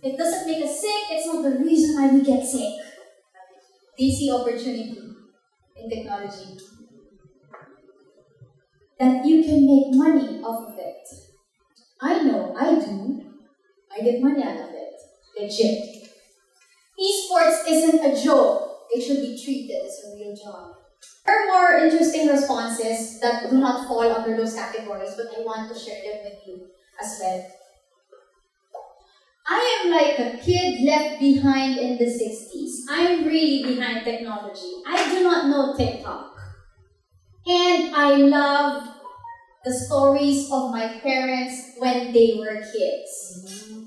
It 0.01 0.17
doesn't 0.17 0.47
make 0.47 0.63
us 0.63 0.81
sick, 0.81 1.03
it's 1.11 1.27
not 1.27 1.43
the 1.43 1.63
reason 1.63 1.95
why 1.95 2.11
we 2.11 2.21
get 2.23 2.45
sick. 2.45 2.73
They 3.97 4.09
see 4.09 4.31
opportunity 4.31 4.97
in 5.77 5.89
technology. 5.89 6.57
That 8.99 9.25
you 9.25 9.43
can 9.43 9.65
make 9.65 9.95
money 9.95 10.41
off 10.41 10.69
of 10.69 10.77
it. 10.77 11.07
I 12.01 12.23
know, 12.23 12.53
I 12.57 12.75
do. 12.75 13.32
I 13.95 14.03
get 14.03 14.21
money 14.21 14.43
out 14.43 14.59
of 14.59 14.69
it. 14.73 14.93
Legit. 15.39 16.09
Esports 16.99 17.67
isn't 17.67 18.05
a 18.05 18.23
joke. 18.23 18.87
It 18.91 19.01
should 19.01 19.21
be 19.21 19.41
treated 19.41 19.85
as 19.85 20.05
a 20.05 20.15
real 20.15 20.35
job. 20.35 20.75
There 21.25 21.35
are 21.35 21.47
more 21.47 21.85
interesting 21.85 22.27
responses 22.27 23.19
that 23.21 23.49
do 23.49 23.57
not 23.57 23.87
fall 23.87 24.11
under 24.11 24.35
those 24.35 24.55
categories, 24.55 25.15
but 25.15 25.27
I 25.37 25.43
want 25.43 25.73
to 25.73 25.79
share 25.79 26.01
them 26.03 26.23
with 26.25 26.47
you 26.47 26.67
as 27.01 27.17
well. 27.21 27.45
I 29.47 29.81
am 29.83 29.91
like 29.91 30.19
a 30.19 30.37
kid 30.37 30.83
left 30.85 31.19
behind 31.19 31.77
in 31.77 31.97
the 31.97 32.07
60s. 32.07 32.85
I'm 32.89 33.25
really 33.25 33.75
behind 33.75 34.05
technology. 34.05 34.81
I 34.85 35.09
do 35.09 35.23
not 35.23 35.47
know 35.47 35.75
TikTok. 35.75 36.35
And 37.45 37.93
I 37.95 38.15
love 38.15 38.87
the 39.65 39.73
stories 39.73 40.49
of 40.51 40.71
my 40.71 40.99
parents 40.99 41.73
when 41.77 42.13
they 42.13 42.35
were 42.39 42.61
kids. 42.61 43.13
Mm-hmm. 43.45 43.82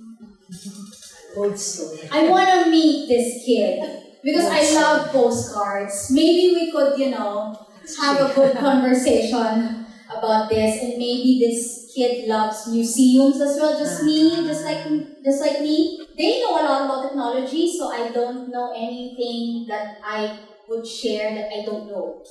Story. 1.37 2.09
I 2.11 2.29
want 2.29 2.49
to 2.65 2.71
meet 2.71 3.09
this 3.09 3.45
kid 3.45 3.85
because 4.25 4.47
I 4.47 4.73
love 4.73 5.11
postcards. 5.13 6.09
Maybe 6.11 6.55
we 6.55 6.73
could, 6.73 6.99
you 6.99 7.11
know, 7.11 7.55
have 8.01 8.31
a 8.31 8.35
good 8.35 8.57
conversation 8.67 9.87
about 10.09 10.49
this 10.49 10.81
and 10.83 10.93
maybe 10.97 11.39
this 11.39 11.93
kid 11.95 12.27
loves 12.27 12.67
museums 12.69 13.39
as 13.41 13.59
well. 13.61 13.77
Just 13.79 14.03
me 14.03 14.47
just 14.47 14.65
like 14.65 14.83
just 15.23 15.41
like 15.43 15.61
me. 15.61 16.01
They 16.17 16.41
know 16.41 16.53
a 16.59 16.65
lot 16.65 16.85
about 16.87 17.03
technology 17.09 17.69
so 17.77 17.89
i 17.93 18.11
don't 18.11 18.51
know 18.51 18.73
anything 18.75 19.67
that 19.69 19.99
i 20.03 20.39
would 20.69 20.87
share 20.87 21.35
that 21.35 21.53
i 21.53 21.63
don't 21.67 21.87
know. 21.87 22.23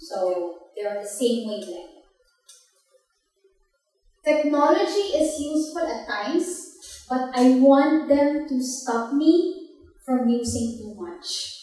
So 0.00 0.58
they're 0.74 0.90
on 0.96 1.02
the 1.02 1.08
same 1.08 1.48
wavelength. 1.48 1.90
Technology 4.24 5.10
is 5.18 5.40
useful 5.40 5.82
at 5.86 6.06
times 6.06 6.67
but 7.08 7.30
i 7.34 7.50
want 7.68 8.08
them 8.08 8.46
to 8.48 8.62
stop 8.62 9.12
me 9.12 9.32
from 10.04 10.28
using 10.28 10.76
too 10.78 10.94
much 10.98 11.58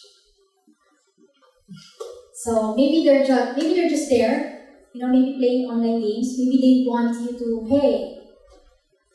so 2.34 2.76
maybe 2.76 3.04
they're 3.06 3.26
just 3.26 3.58
maybe 3.58 3.74
they're 3.74 3.90
just 3.90 4.10
there, 4.10 4.68
you 4.94 5.02
know, 5.02 5.08
maybe 5.08 5.38
playing 5.40 5.66
online 5.70 6.00
games. 6.02 6.36
Maybe 6.38 6.58
they 6.62 6.90
want 6.90 7.20
you 7.20 7.38
to, 7.40 7.66
hey, 7.70 8.20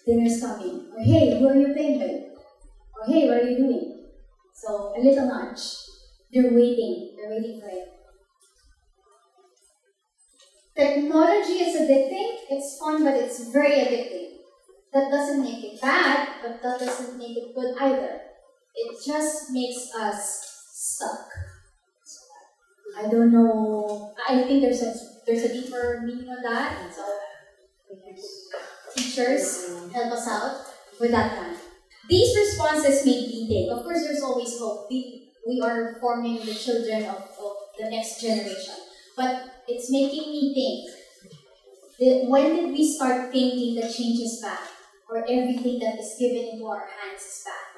dinner's 0.07 0.41
coming, 0.41 0.91
or 0.93 1.03
hey, 1.03 1.39
who 1.39 1.49
are 1.49 1.55
you 1.57 1.73
playing 1.73 1.99
with, 2.01 2.23
or 2.97 3.07
hey, 3.07 3.29
what 3.29 3.39
are 3.39 3.49
you 3.49 3.57
doing? 3.59 4.07
So 4.55 4.95
a 4.97 5.01
little 5.01 5.27
nudge. 5.29 5.63
They're 6.33 6.53
waiting. 6.53 7.15
They're 7.17 7.31
waiting 7.31 7.61
for 7.61 7.69
it. 7.69 7.89
Technology 10.75 11.59
is 11.63 11.81
addicting. 11.81 12.37
It's 12.51 12.79
fun, 12.79 13.05
but 13.05 13.15
it's 13.15 13.53
very 13.53 13.77
addicting. 13.85 14.40
That 14.93 15.11
doesn't 15.11 15.43
make 15.43 15.63
it 15.65 15.81
bad, 15.81 16.29
but 16.43 16.63
that 16.63 16.81
doesn't 16.81 17.17
make 17.17 17.37
it 17.37 17.55
good 17.55 17.77
either. 17.81 18.21
It 18.75 18.97
just 19.07 19.51
makes 19.51 19.95
us 19.95 20.67
suck. 20.73 21.29
I 22.99 23.09
don't 23.09 23.33
know. 23.33 24.13
I 24.29 24.43
think 24.43 24.63
there's 24.63 24.83
a 24.83 24.95
there's 25.27 25.45
a 25.45 25.53
deeper 25.53 26.03
meaning 26.05 26.29
on 26.29 26.43
that. 26.43 26.93
So 26.93 27.05
teachers 28.97 29.71
help 29.93 30.13
us 30.13 30.27
out 30.27 30.67
with 30.99 31.13
that 31.13 31.37
one. 31.37 31.57
These 32.09 32.37
responses 32.37 33.07
make 33.07 33.29
me 33.29 33.47
think. 33.47 33.71
Of 33.71 33.85
course, 33.85 34.03
there's 34.03 34.23
always 34.23 34.59
hope. 34.59 34.89
We 34.91 35.31
we 35.47 35.61
are 35.61 35.97
forming 36.01 36.45
the 36.45 36.55
children 36.55 37.05
of, 37.05 37.31
of 37.39 37.53
the 37.79 37.91
next 37.91 38.21
generation, 38.21 38.75
but 39.17 39.63
it's 39.69 39.91
making 39.91 40.31
me 40.31 40.55
think. 40.55 40.97
That 42.01 42.31
when 42.31 42.57
did 42.57 42.73
we 42.73 42.97
start 42.97 43.31
thinking 43.31 43.75
that 43.77 43.93
change 43.93 44.21
is 44.21 44.41
bad, 44.43 44.59
or 45.11 45.19
everything 45.27 45.83
that 45.83 45.99
is 45.99 46.15
given 46.19 46.55
into 46.55 46.67
our 46.67 46.87
hands 46.87 47.21
is 47.21 47.43
bad? 47.45 47.71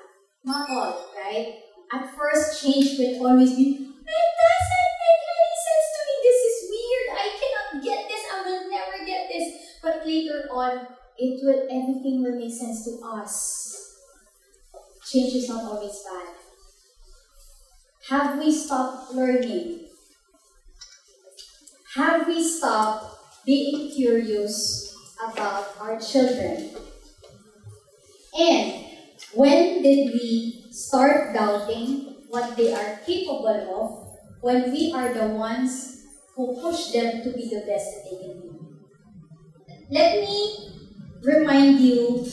Not 0.45 0.69
all, 0.69 1.11
right? 1.17 1.65
At 1.93 2.15
first, 2.15 2.63
change 2.63 2.99
will 2.99 3.27
always 3.27 3.57
be. 3.57 3.73
It 3.73 4.29
doesn't 4.45 4.93
make 5.01 5.23
any 5.33 5.57
sense 5.65 5.87
to 5.93 6.01
me. 6.05 6.15
This 6.21 6.41
is 6.51 6.57
weird. 6.69 7.07
I 7.17 7.29
cannot 7.41 7.85
get 7.85 8.01
this. 8.09 8.23
I 8.29 8.39
will 8.45 8.65
never 8.71 8.99
get 9.07 9.29
this. 9.33 9.47
But 9.83 10.07
later 10.07 10.49
on, 10.53 10.87
it 11.17 11.41
will. 11.43 11.63
Everything 11.71 12.23
will 12.23 12.37
make 12.37 12.53
sense 12.53 12.85
to 12.85 13.01
us. 13.07 13.97
Change 15.11 15.35
is 15.35 15.49
not 15.49 15.65
always 15.65 16.03
bad. 16.05 16.35
Have 18.09 18.39
we 18.39 18.53
stopped 18.53 19.13
learning? 19.15 19.89
Have 21.95 22.27
we 22.27 22.43
stopped 22.43 23.45
being 23.47 23.91
curious 23.95 24.95
about 25.23 25.77
our 25.81 26.01
children? 26.01 26.71
And 28.39 28.87
when 29.35 29.83
did 29.83 30.13
we 30.15 30.67
start 30.71 31.35
doubting 31.35 32.17
what 32.29 32.57
they 32.57 32.73
are 32.73 33.01
capable 33.05 33.47
of 33.49 34.43
when 34.43 34.73
we 34.73 34.93
are 34.93 35.13
the 35.13 35.29
ones 35.29 36.05
who 36.35 36.57
push 36.61 36.93
them 36.93 37.23
to 37.23 37.31
be 37.33 37.49
the 37.49 37.65
best 37.67 37.93
that 37.93 38.05
they 38.11 38.17
can 38.25 38.41
be? 38.41 38.49
Let 39.91 40.21
me 40.21 40.73
remind 41.23 41.81
you 41.81 42.27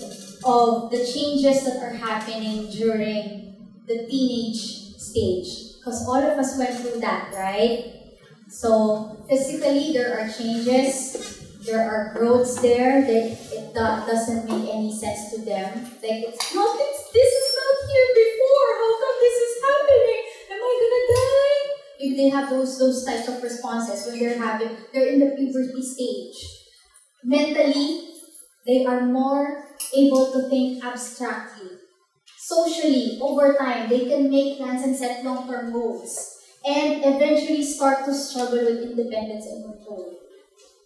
of 0.45 0.89
the 0.89 1.05
changes 1.05 1.65
that 1.65 1.83
are 1.83 1.93
happening 1.95 2.71
during 2.71 3.57
the 3.85 4.07
teenage 4.07 4.95
stage. 4.95 5.75
Because 5.77 6.07
all 6.07 6.23
of 6.23 6.38
us 6.38 6.57
went 6.57 6.79
through 6.79 7.01
that, 7.01 7.33
right? 7.33 7.93
So 8.49 9.25
physically, 9.29 9.93
there 9.93 10.19
are 10.19 10.31
changes. 10.31 11.35
There 11.65 11.83
are 11.83 12.13
growths 12.15 12.59
there 12.62 13.01
that 13.01 13.48
do- 13.73 14.03
doesn't 14.10 14.45
make 14.45 14.69
any 14.69 14.93
sense 14.93 15.32
to 15.34 15.41
them. 15.45 15.84
Like 16.03 16.21
it's 16.29 16.53
not 16.53 16.77
this. 16.77 16.97
This 17.13 17.32
is 17.41 17.49
not 17.58 17.75
here 17.89 18.10
before. 18.21 18.69
How 18.79 18.91
come 19.01 19.17
this 19.21 19.38
is 19.47 19.53
happening? 19.65 20.21
Am 20.51 20.60
I 20.62 20.71
gonna 20.82 21.03
die? 21.13 21.62
If 21.99 22.12
they 22.17 22.29
have 22.29 22.49
those 22.49 22.79
those 22.79 23.05
types 23.05 23.27
of 23.27 23.43
responses 23.43 24.05
when 24.08 24.19
they're 24.19 24.39
having, 24.39 24.77
they're 24.93 25.10
in 25.13 25.19
the 25.19 25.36
puberty 25.36 25.82
stage. 25.82 26.38
Mentally, 27.23 28.10
they 28.65 28.86
are 28.86 29.05
more 29.05 29.65
able 29.95 30.32
to 30.32 30.49
think 30.49 30.84
abstractly. 30.84 31.77
Socially, 32.38 33.19
over 33.21 33.53
time, 33.53 33.89
they 33.89 34.05
can 34.05 34.29
make 34.29 34.58
plans 34.58 34.84
and 34.84 34.95
set 34.95 35.23
long-term 35.23 35.71
goals 35.71 36.39
and 36.65 37.03
eventually 37.05 37.63
start 37.63 38.05
to 38.05 38.13
struggle 38.13 38.60
with 38.65 38.82
independence 38.89 39.45
and 39.45 39.63
control. 39.63 40.17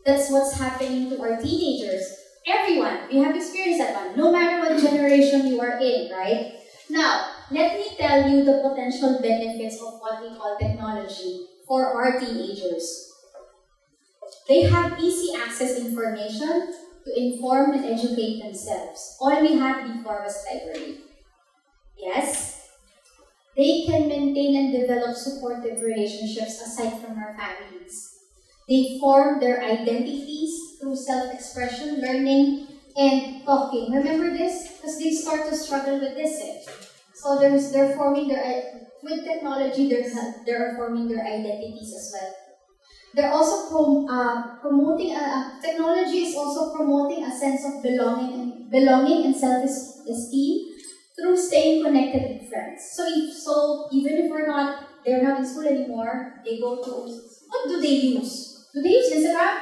That's 0.05 0.29
what's 0.29 0.59
happening 0.59 1.09
to 1.09 1.21
our 1.21 1.41
teenagers. 1.41 2.03
Everyone, 2.45 3.07
we 3.09 3.17
have 3.19 3.35
experienced 3.35 3.79
that 3.79 3.95
one, 3.95 4.17
no 4.17 4.31
matter 4.31 4.59
what 4.59 4.81
generation 4.81 5.47
you 5.47 5.61
are 5.61 5.79
in, 5.79 6.11
right? 6.11 6.59
Now, 6.89 7.31
let 7.51 7.79
me 7.79 7.95
tell 7.97 8.29
you 8.29 8.43
the 8.43 8.59
potential 8.67 9.19
benefits 9.21 9.81
of 9.81 9.99
what 9.99 10.21
we 10.21 10.35
call 10.35 10.57
technology 10.59 11.47
for 11.67 11.85
our 11.85 12.19
teenagers. 12.19 13.09
They 14.47 14.63
have 14.63 14.99
easy 14.99 15.33
access 15.39 15.79
information 15.79 16.73
to 17.05 17.17
inform 17.17 17.71
and 17.71 17.85
educate 17.85 18.41
themselves. 18.41 19.17
All 19.21 19.41
we 19.41 19.57
had 19.57 19.87
before 19.87 20.21
was 20.21 20.43
library. 20.51 20.97
Yes, 21.97 22.67
they 23.55 23.85
can 23.87 24.07
maintain 24.07 24.55
and 24.55 24.81
develop 24.81 25.15
supportive 25.15 25.81
relationships 25.81 26.61
aside 26.61 26.99
from 27.01 27.17
our 27.17 27.37
families. 27.37 28.12
They 28.73 28.97
form 28.99 29.39
their 29.39 29.61
identities 29.61 30.79
through 30.81 30.95
self-expression, 30.95 32.01
learning, 32.01 32.65
and 32.97 33.45
talking. 33.45 33.91
Remember 33.91 34.33
this? 34.33 34.73
Because 34.73 34.97
they 34.97 35.11
start 35.11 35.47
to 35.47 35.55
struggle 35.55 35.99
with 35.99 36.15
this. 36.15 36.41
Eh? 36.41 36.71
So 37.13 37.37
there's, 37.37 37.71
they're 37.71 37.95
forming 37.95 38.29
their, 38.29 38.41
with 39.03 39.23
technology, 39.25 39.89
they're, 39.89 40.09
they're 40.47 40.73
forming 40.75 41.07
their 41.07 41.23
identities 41.23 41.93
as 41.93 42.15
well. 42.15 42.33
They're 43.13 43.31
also 43.31 43.69
prom, 43.69 44.09
uh, 44.09 44.57
promoting, 44.57 45.15
uh, 45.15 45.61
technology 45.61 46.25
is 46.25 46.35
also 46.35 46.75
promoting 46.75 47.23
a 47.25 47.31
sense 47.31 47.63
of 47.63 47.83
belonging 47.83 48.33
and, 48.41 48.71
belonging 48.71 49.25
and 49.25 49.35
self-esteem 49.35 50.73
through 51.15 51.37
staying 51.37 51.83
connected 51.83 52.23
with 52.23 52.49
friends. 52.49 52.89
So, 52.95 53.05
if, 53.05 53.35
so 53.35 53.87
even 53.91 54.13
if 54.13 54.31
we're 54.31 54.47
not, 54.47 54.87
they're 55.05 55.21
not 55.21 55.41
in 55.41 55.45
school 55.45 55.67
anymore, 55.67 56.41
they 56.43 56.59
go 56.59 56.83
to, 56.83 56.91
what 57.49 57.67
do 57.67 57.79
they 57.79 58.17
use? 58.17 58.52
Do 58.73 58.81
they 58.81 58.89
use 58.89 59.13
Instagram? 59.13 59.59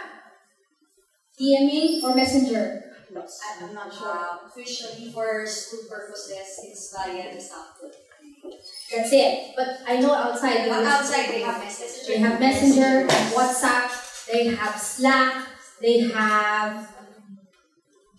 DMing 1.40 2.04
or 2.04 2.16
Messenger? 2.16 2.84
I- 3.12 3.64
I'm 3.66 3.74
not 3.74 3.94
sure. 3.94 4.08
Uh, 4.08 4.48
officially 4.48 5.12
for 5.12 5.46
school 5.46 5.84
purposes, 5.90 6.48
it's 6.64 6.96
via 6.96 7.34
the 7.36 7.42
software. 7.42 7.92
That's 8.96 9.12
it. 9.12 9.54
But 9.56 9.80
I 9.88 10.00
know 10.00 10.14
outside 10.14 10.66
they 10.66 10.72
outside, 10.72 11.28
they 11.30 11.42
have 11.42 11.60
Messenger. 11.60 12.08
They 12.08 12.20
have 12.20 12.40
Messenger, 12.40 13.08
WhatsApp, 13.36 13.92
they 14.32 14.56
have 14.56 14.80
Slack, 14.80 15.46
they 15.82 16.00
have 16.00 16.88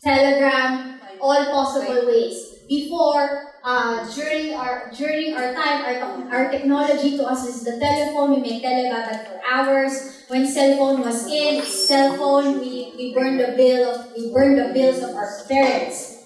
Telegram, 0.02 1.00
all 1.20 1.44
possible 1.46 2.06
ways. 2.06 2.36
Before, 2.68 3.51
uh, 3.64 4.02
during 4.14 4.54
our 4.54 4.90
during 4.90 5.34
our 5.34 5.54
time, 5.54 5.84
our, 5.86 6.34
our 6.34 6.50
technology 6.50 7.16
to 7.16 7.24
us 7.24 7.46
is 7.46 7.64
the 7.64 7.78
telephone. 7.78 8.34
We 8.34 8.40
make 8.42 8.62
telebabad 8.62 9.26
for 9.26 9.40
hours. 9.46 10.24
When 10.28 10.46
cell 10.46 10.76
phone 10.76 11.00
was 11.02 11.26
in, 11.28 11.62
cell 11.62 12.16
phone, 12.16 12.58
we, 12.60 12.92
we 12.96 13.14
burned 13.14 13.38
the 13.38 13.54
bill 13.56 13.94
of 13.94 14.12
we 14.16 14.32
burned 14.32 14.58
the 14.58 14.72
bills 14.74 14.98
of 15.02 15.14
our 15.14 15.30
parents. 15.48 16.18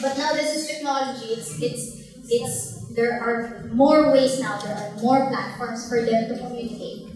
But 0.00 0.16
now 0.16 0.32
this 0.32 0.54
is 0.56 0.66
technology. 0.66 1.34
It's 1.34 1.60
it's 1.60 1.84
it's 2.30 2.88
there 2.94 3.20
are 3.20 3.68
more 3.72 4.12
ways 4.12 4.40
now. 4.40 4.56
There 4.58 4.72
are 4.74 4.94
more 5.02 5.28
platforms 5.28 5.88
for 5.88 6.00
them 6.02 6.28
to 6.28 6.38
communicate. 6.38 7.10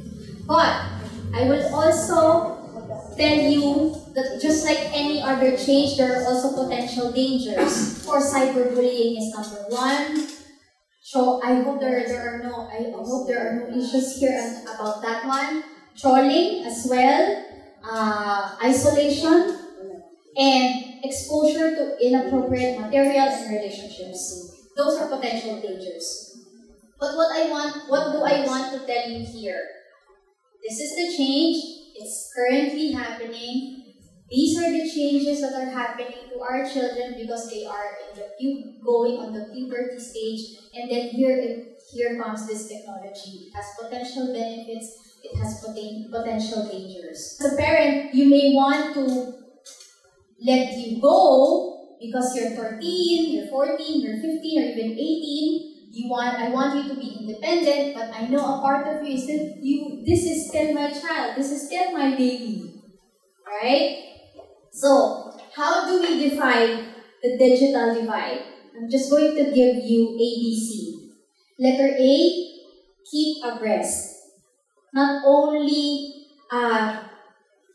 But 0.47 0.75
I 1.33 1.45
will 1.45 1.65
also 1.75 2.58
tell 3.19 3.37
you 3.37 3.93
that 4.15 4.39
just 4.41 4.65
like 4.65 4.89
any 4.95 5.21
other 5.21 5.57
change, 5.57 5.99
there 5.99 6.17
are 6.17 6.25
also 6.25 6.55
potential 6.55 7.13
dangers. 7.13 8.03
For 8.07 8.23
cyberbullying 8.23 9.19
is 9.19 9.35
number 9.35 9.67
one. 9.69 10.29
So 11.03 11.43
I 11.43 11.61
hope 11.61 11.81
there, 11.81 12.07
there 12.07 12.23
are 12.23 12.39
no 12.45 12.69
I 12.69 12.93
hope 12.95 13.27
there 13.27 13.41
are 13.41 13.55
no 13.59 13.77
issues 13.77 14.21
here 14.21 14.63
about 14.65 15.03
that 15.03 15.27
one. 15.27 15.65
Trolling 15.99 16.65
as 16.65 16.87
well, 16.89 17.45
uh, 17.83 18.57
isolation, 18.63 19.59
and 20.37 21.03
exposure 21.03 21.75
to 21.75 21.99
inappropriate 22.01 22.79
materials 22.79 23.43
and 23.43 23.57
relationships. 23.57 24.69
Those 24.77 24.99
are 25.01 25.09
potential 25.09 25.61
dangers. 25.61 26.39
But 27.01 27.17
what 27.17 27.35
I 27.35 27.51
want, 27.51 27.91
what 27.91 28.13
do 28.13 28.23
I 28.23 28.47
want 28.47 28.73
to 28.75 28.87
tell 28.87 29.11
you 29.11 29.25
here? 29.27 29.67
This 30.63 30.79
is 30.79 30.95
the 30.95 31.17
change. 31.17 31.78
It's 31.99 32.33
currently 32.35 32.93
happening. 32.93 33.85
These 34.31 34.59
are 34.59 34.71
the 34.71 34.85
changes 34.91 35.41
that 35.41 35.55
are 35.55 35.71
happening 35.71 36.29
to 36.33 36.41
our 36.41 36.69
children 36.69 37.17
because 37.19 37.51
they 37.51 37.65
are 37.65 37.97
in 38.05 38.19
the 38.19 38.29
pu- 38.39 38.85
going 38.85 39.17
on 39.19 39.33
the 39.33 39.49
puberty 39.53 39.99
stage, 39.99 40.69
and 40.75 40.91
then 40.91 41.09
here 41.11 41.37
it, 41.39 41.81
here 41.93 42.21
comes 42.23 42.47
this 42.47 42.69
technology. 42.69 43.49
It 43.49 43.57
has 43.57 43.67
potential 43.81 44.33
benefits. 44.33 45.17
It 45.25 45.37
has 45.39 45.65
poten- 45.65 46.11
potential 46.11 46.69
dangers. 46.69 47.39
As 47.41 47.55
a 47.55 47.57
parent, 47.57 48.15
you 48.15 48.29
may 48.29 48.53
want 48.55 48.95
to 48.95 49.35
let 50.41 50.73
you 50.79 51.01
go 51.01 51.97
because 52.01 52.35
you're 52.37 52.51
13, 52.51 53.35
you're 53.35 53.49
14, 53.49 54.01
you're 54.01 54.21
15, 54.21 54.63
or 54.63 54.67
even 54.67 54.91
18. 54.93 55.68
You 55.91 56.11
want 56.11 56.39
I 56.39 56.51
want 56.51 56.77
you 56.77 56.95
to 56.95 57.01
be 57.01 57.17
independent, 57.21 57.95
but 57.95 58.13
I 58.15 58.29
know 58.29 58.45
a 58.45 58.61
part 58.61 58.87
of 58.87 59.07
you 59.07 59.15
is 59.15 59.25
still 59.25 59.57
you 59.61 60.05
this 60.07 60.25
is 60.25 60.49
still 60.49 60.75
my 60.75 60.91
child, 60.91 61.37
this 61.37 61.51
is 61.51 61.67
still 61.67 61.93
my 61.93 62.11
baby. 62.11 62.83
Alright? 63.47 64.09
So, 64.71 65.33
how 65.57 65.89
do 65.89 66.01
we 66.03 66.29
define 66.29 66.95
the 67.23 67.39
digital 67.39 67.95
divide? 67.95 68.43
I'm 68.77 68.89
just 68.89 69.11
going 69.11 69.35
to 69.35 69.45
give 69.51 69.83
you 69.83 70.15
ABC. 70.15 70.95
Letter 71.59 71.97
A, 71.99 72.15
keep 73.11 73.45
abreast. 73.45 74.15
Not 74.95 75.25
only 75.27 76.27
uh, 76.53 77.03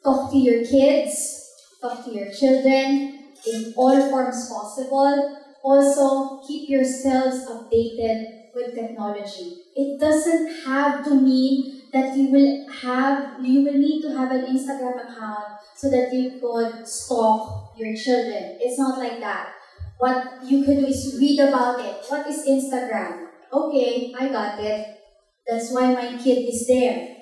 talk 0.03 0.31
to 0.31 0.37
your 0.37 0.63
kids, 0.63 1.49
talk 1.81 2.05
to 2.05 2.11
your 2.11 2.31
children 2.31 3.33
in 3.45 3.73
all 3.75 4.09
forms 4.09 4.47
possible. 4.47 5.42
Also, 5.63 6.41
keep 6.45 6.69
yourselves 6.69 7.47
updated 7.49 8.51
with 8.53 8.75
technology. 8.75 9.63
It 9.75 9.99
doesn't 9.99 10.65
have 10.65 11.03
to 11.05 11.15
mean 11.15 11.81
that 11.93 12.17
you 12.17 12.27
will 12.29 12.67
have 12.69 13.39
you 13.41 13.63
will 13.63 13.79
need 13.79 14.01
to 14.01 14.09
have 14.17 14.31
an 14.31 14.45
Instagram 14.45 14.99
account 15.07 15.61
so 15.75 15.89
that 15.89 16.13
you 16.13 16.39
could 16.41 16.87
stalk 16.87 17.73
your 17.77 17.95
children. 17.95 18.57
It's 18.59 18.77
not 18.77 18.99
like 18.99 19.19
that. 19.21 19.53
What 19.99 20.43
you 20.43 20.65
could 20.65 20.79
do 20.79 20.87
is 20.87 21.17
read 21.19 21.39
about 21.39 21.79
it. 21.79 22.03
What 22.09 22.27
is 22.27 22.45
Instagram? 22.45 23.27
Okay, 23.53 24.13
I 24.19 24.27
got 24.29 24.59
it. 24.59 24.99
That's 25.47 25.71
why 25.71 25.93
my 25.93 26.17
kid 26.17 26.49
is 26.49 26.67
there. 26.67 27.17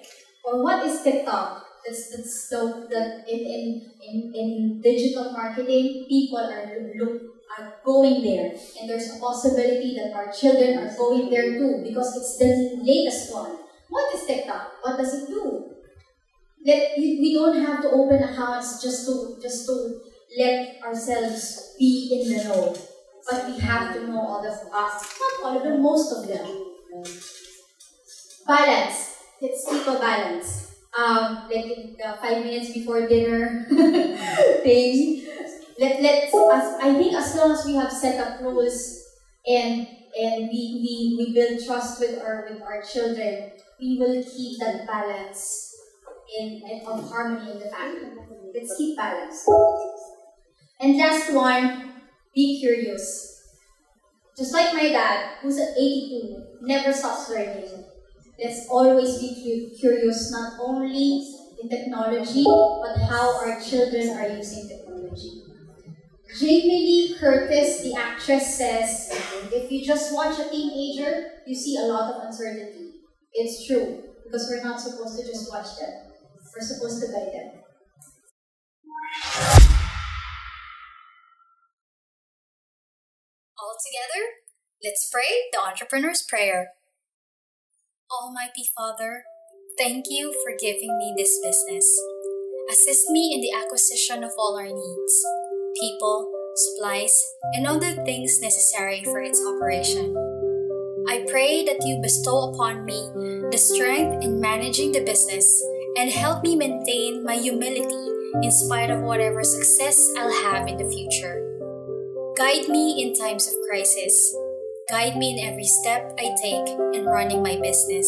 Or 0.46 0.64
what 0.64 0.86
is 0.86 1.02
TikTok? 1.04 1.64
That's 1.86 2.10
that's 2.16 2.50
the, 2.50 2.88
the 2.90 3.02
in, 3.28 3.40
in 3.46 3.92
in 4.02 4.34
in 4.34 4.82
digital 4.82 5.32
marketing, 5.32 6.06
people 6.08 6.38
are 6.38 6.66
look 6.98 7.31
are 7.58 7.74
going 7.84 8.22
there, 8.22 8.54
and 8.80 8.90
there's 8.90 9.16
a 9.16 9.20
possibility 9.20 9.96
that 9.96 10.14
our 10.16 10.32
children 10.32 10.78
are 10.78 10.96
going 10.96 11.30
there 11.30 11.58
too 11.58 11.82
because 11.84 12.16
it's 12.16 12.38
the 12.38 12.80
latest 12.84 13.34
one. 13.34 13.58
What 13.90 14.14
is 14.16 14.26
TikTok? 14.26 14.72
What 14.82 14.98
does 14.98 15.14
it 15.14 15.28
do? 15.28 15.76
Let 16.66 16.98
we 16.98 17.34
don't 17.34 17.60
have 17.66 17.82
to 17.82 17.90
open 17.90 18.24
accounts 18.24 18.82
just 18.82 19.06
to 19.08 19.38
just 19.42 19.66
to 19.66 20.00
let 20.38 20.82
ourselves 20.84 21.76
be 21.78 21.92
in 22.14 22.38
the 22.38 22.44
know, 22.44 22.78
but 23.30 23.48
we 23.48 23.60
have 23.60 23.94
to 23.96 24.08
know 24.08 24.22
all 24.22 24.46
of 24.46 24.54
us, 24.54 25.20
not 25.20 25.34
all 25.44 25.58
of 25.58 25.64
them, 25.64 25.82
most 25.82 26.14
of 26.14 26.28
them. 26.28 26.48
Balance. 28.48 29.18
Let's 29.42 29.68
keep 29.68 29.88
a 29.88 30.00
balance. 30.00 30.76
Um, 30.98 31.50
like 31.50 31.98
the 31.98 32.18
five 32.22 32.44
minutes 32.44 32.74
before 32.74 33.08
dinner 33.08 33.66
thing. 34.64 35.26
Let 35.82 36.02
let's 36.02 36.34
I 36.82 36.94
think 36.94 37.16
as 37.16 37.36
long 37.36 37.52
as 37.52 37.66
we 37.66 37.76
have 37.76 37.92
set 37.92 38.20
up 38.20 38.40
rules 38.42 38.76
and 39.48 39.88
and 40.14 40.38
we, 40.52 40.62
we, 40.84 41.16
we 41.18 41.34
build 41.34 41.60
trust 41.66 42.00
with 42.00 42.20
our 42.22 42.46
with 42.50 42.62
our 42.62 42.82
children, 42.84 43.52
we 43.80 43.98
will 44.00 44.22
keep 44.24 44.60
that 44.60 44.86
balance 44.88 45.74
in, 46.40 46.62
in 46.70 46.82
of 46.88 47.10
harmony 47.10 47.52
in 47.52 47.60
the 47.60 47.70
family. 47.70 48.12
Let's 48.54 48.76
keep 48.78 48.98
balance. 48.98 49.44
And 50.80 50.98
last 50.98 51.32
one, 51.34 51.94
be 52.36 52.60
curious. 52.60 53.42
Just 54.38 54.54
like 54.54 54.74
my 54.74 54.90
dad, 54.90 55.38
who's 55.42 55.58
at 55.58 55.70
82, 55.78 56.44
never 56.62 56.92
stops 56.94 57.30
learning. 57.30 57.86
Let's 58.40 58.68
always 58.70 59.20
be 59.20 59.76
curious, 59.80 60.32
not 60.32 60.54
only 60.60 61.22
in 61.62 61.70
technology, 61.70 62.44
but 62.46 62.98
how 63.10 63.36
our 63.38 63.60
children 63.60 64.10
are 64.18 64.28
using 64.28 64.68
technology. 64.68 65.42
Jamie 66.40 66.80
Lee 66.88 67.16
Curtis, 67.20 67.82
the 67.82 67.94
actress, 67.94 68.58
says, 68.58 69.10
if 69.52 69.70
you 69.70 69.86
just 69.86 70.14
watch 70.14 70.40
a 70.40 70.50
teenager, 70.50 71.32
you 71.46 71.54
see 71.54 71.76
a 71.78 71.82
lot 71.82 72.14
of 72.14 72.24
uncertainty. 72.24 73.02
It's 73.34 73.68
true, 73.68 74.02
because 74.24 74.48
we're 74.50 74.64
not 74.64 74.80
supposed 74.80 75.20
to 75.20 75.26
just 75.26 75.52
watch 75.52 75.78
them. 75.78 75.90
We're 76.56 76.66
supposed 76.66 77.02
to 77.02 77.08
guide 77.12 77.34
them. 77.34 77.52
All 83.60 83.76
together, 83.86 84.26
let's 84.84 85.10
pray 85.12 85.50
the 85.52 85.60
entrepreneur's 85.60 86.24
prayer. 86.28 86.70
Almighty 88.10 88.64
Father, 88.76 89.24
thank 89.78 90.06
you 90.10 90.34
for 90.44 90.56
giving 90.60 90.98
me 90.98 91.14
this 91.18 91.40
business. 91.44 92.00
Assist 92.70 93.10
me 93.10 93.32
in 93.34 93.42
the 93.42 93.52
acquisition 93.52 94.24
of 94.24 94.32
all 94.38 94.58
our 94.58 94.68
needs 94.68 95.41
people, 95.80 96.32
supplies, 96.56 97.36
and 97.54 97.68
other 97.68 97.94
things 98.04 98.40
necessary 98.42 99.04
for 99.04 99.22
its 99.22 99.42
operation. 99.46 100.16
I 101.10 101.26
pray 101.30 101.66
that 101.66 101.84
you 101.86 102.00
bestow 102.02 102.52
upon 102.52 102.86
me 102.86 103.10
the 103.52 103.58
strength 103.58 104.24
in 104.24 104.40
managing 104.40 104.92
the 104.92 105.04
business 105.04 105.62
and 105.98 106.10
help 106.10 106.44
me 106.44 106.56
maintain 106.56 107.24
my 107.24 107.36
humility 107.36 108.08
in 108.44 108.52
spite 108.52 108.90
of 108.90 109.02
whatever 109.02 109.44
success 109.44 110.10
I'll 110.18 110.32
have 110.44 110.68
in 110.68 110.78
the 110.78 110.90
future. 110.90 111.42
Guide 112.38 112.70
me 112.70 113.02
in 113.02 113.14
times 113.14 113.48
of 113.48 113.54
crisis. 113.70 114.36
Guide 114.90 115.18
me 115.18 115.38
in 115.38 115.50
every 115.50 115.66
step 115.66 116.16
I 116.18 116.32
take 116.42 116.68
in 116.96 117.06
running 117.06 117.44
my 117.44 117.60
business. 117.62 118.08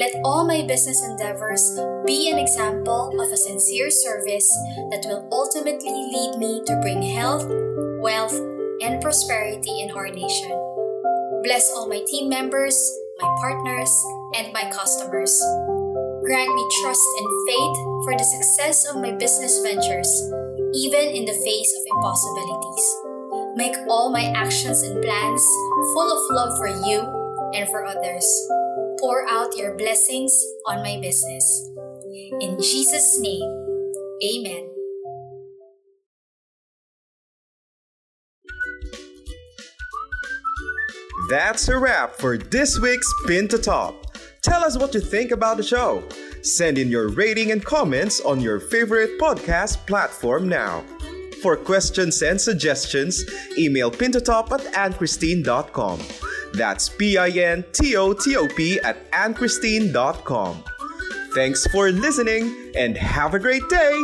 Let 0.00 0.16
all 0.24 0.48
my 0.48 0.64
business 0.64 1.04
endeavors 1.04 1.76
be 2.06 2.30
an 2.32 2.38
example 2.38 3.12
of 3.20 3.28
a 3.30 3.36
sincere 3.36 3.90
service 3.90 4.48
that 4.88 5.04
will 5.04 5.28
ultimately 5.30 5.92
lead 5.92 6.38
me 6.38 6.64
to 6.64 6.80
bring 6.80 7.02
health, 7.02 7.44
wealth, 8.00 8.32
and 8.80 9.02
prosperity 9.02 9.82
in 9.82 9.90
our 9.90 10.08
nation. 10.08 10.56
Bless 11.44 11.70
all 11.76 11.86
my 11.86 12.00
team 12.08 12.30
members, 12.30 12.80
my 13.20 13.28
partners, 13.42 13.92
and 14.40 14.50
my 14.54 14.72
customers. 14.72 15.36
Grant 16.24 16.54
me 16.54 16.64
trust 16.80 17.04
and 17.20 17.28
faith 17.44 17.76
for 18.08 18.16
the 18.16 18.24
success 18.24 18.88
of 18.88 19.02
my 19.02 19.12
business 19.12 19.60
ventures, 19.60 20.08
even 20.80 21.12
in 21.12 21.26
the 21.28 21.36
face 21.44 21.76
of 21.76 21.84
impossibilities. 21.92 22.86
Make 23.54 23.76
all 23.90 24.08
my 24.08 24.32
actions 24.32 24.80
and 24.80 25.04
plans 25.04 25.44
full 25.92 26.08
of 26.08 26.24
love 26.32 26.56
for 26.56 26.68
you 26.88 27.04
and 27.52 27.68
for 27.68 27.84
others. 27.84 28.24
Pour 29.00 29.26
out 29.28 29.56
your 29.56 29.76
blessings 29.76 30.32
on 30.66 30.82
my 30.82 31.00
business. 31.00 31.70
In 32.40 32.60
Jesus' 32.60 33.18
name, 33.20 33.60
Amen. 34.22 34.68
That's 41.30 41.68
a 41.68 41.78
wrap 41.78 42.14
for 42.16 42.36
this 42.36 42.78
week's 42.78 43.10
Pin 43.26 43.48
to 43.48 43.58
Top. 43.58 43.94
Tell 44.42 44.62
us 44.64 44.76
what 44.76 44.92
you 44.92 45.00
think 45.00 45.30
about 45.30 45.56
the 45.56 45.62
show. 45.62 46.02
Send 46.42 46.76
in 46.76 46.88
your 46.88 47.08
rating 47.08 47.52
and 47.52 47.64
comments 47.64 48.20
on 48.20 48.40
your 48.40 48.60
favorite 48.60 49.18
podcast 49.20 49.86
platform 49.86 50.48
now. 50.48 50.84
For 51.42 51.56
questions 51.56 52.20
and 52.22 52.38
suggestions, 52.38 53.24
email 53.56 53.90
pintotop 53.90 54.50
at 54.52 54.60
anchristine.com. 54.74 56.00
That's 56.52 56.88
P 56.88 57.16
I 57.16 57.28
N 57.28 57.64
T 57.72 57.96
O 57.96 58.12
T 58.12 58.36
O 58.36 58.48
P 58.48 58.80
at 58.80 59.10
anchristine.com. 59.12 60.64
Thanks 61.34 61.66
for 61.68 61.90
listening 61.90 62.72
and 62.76 62.96
have 62.96 63.34
a 63.34 63.38
great 63.38 63.68
day! 63.68 64.02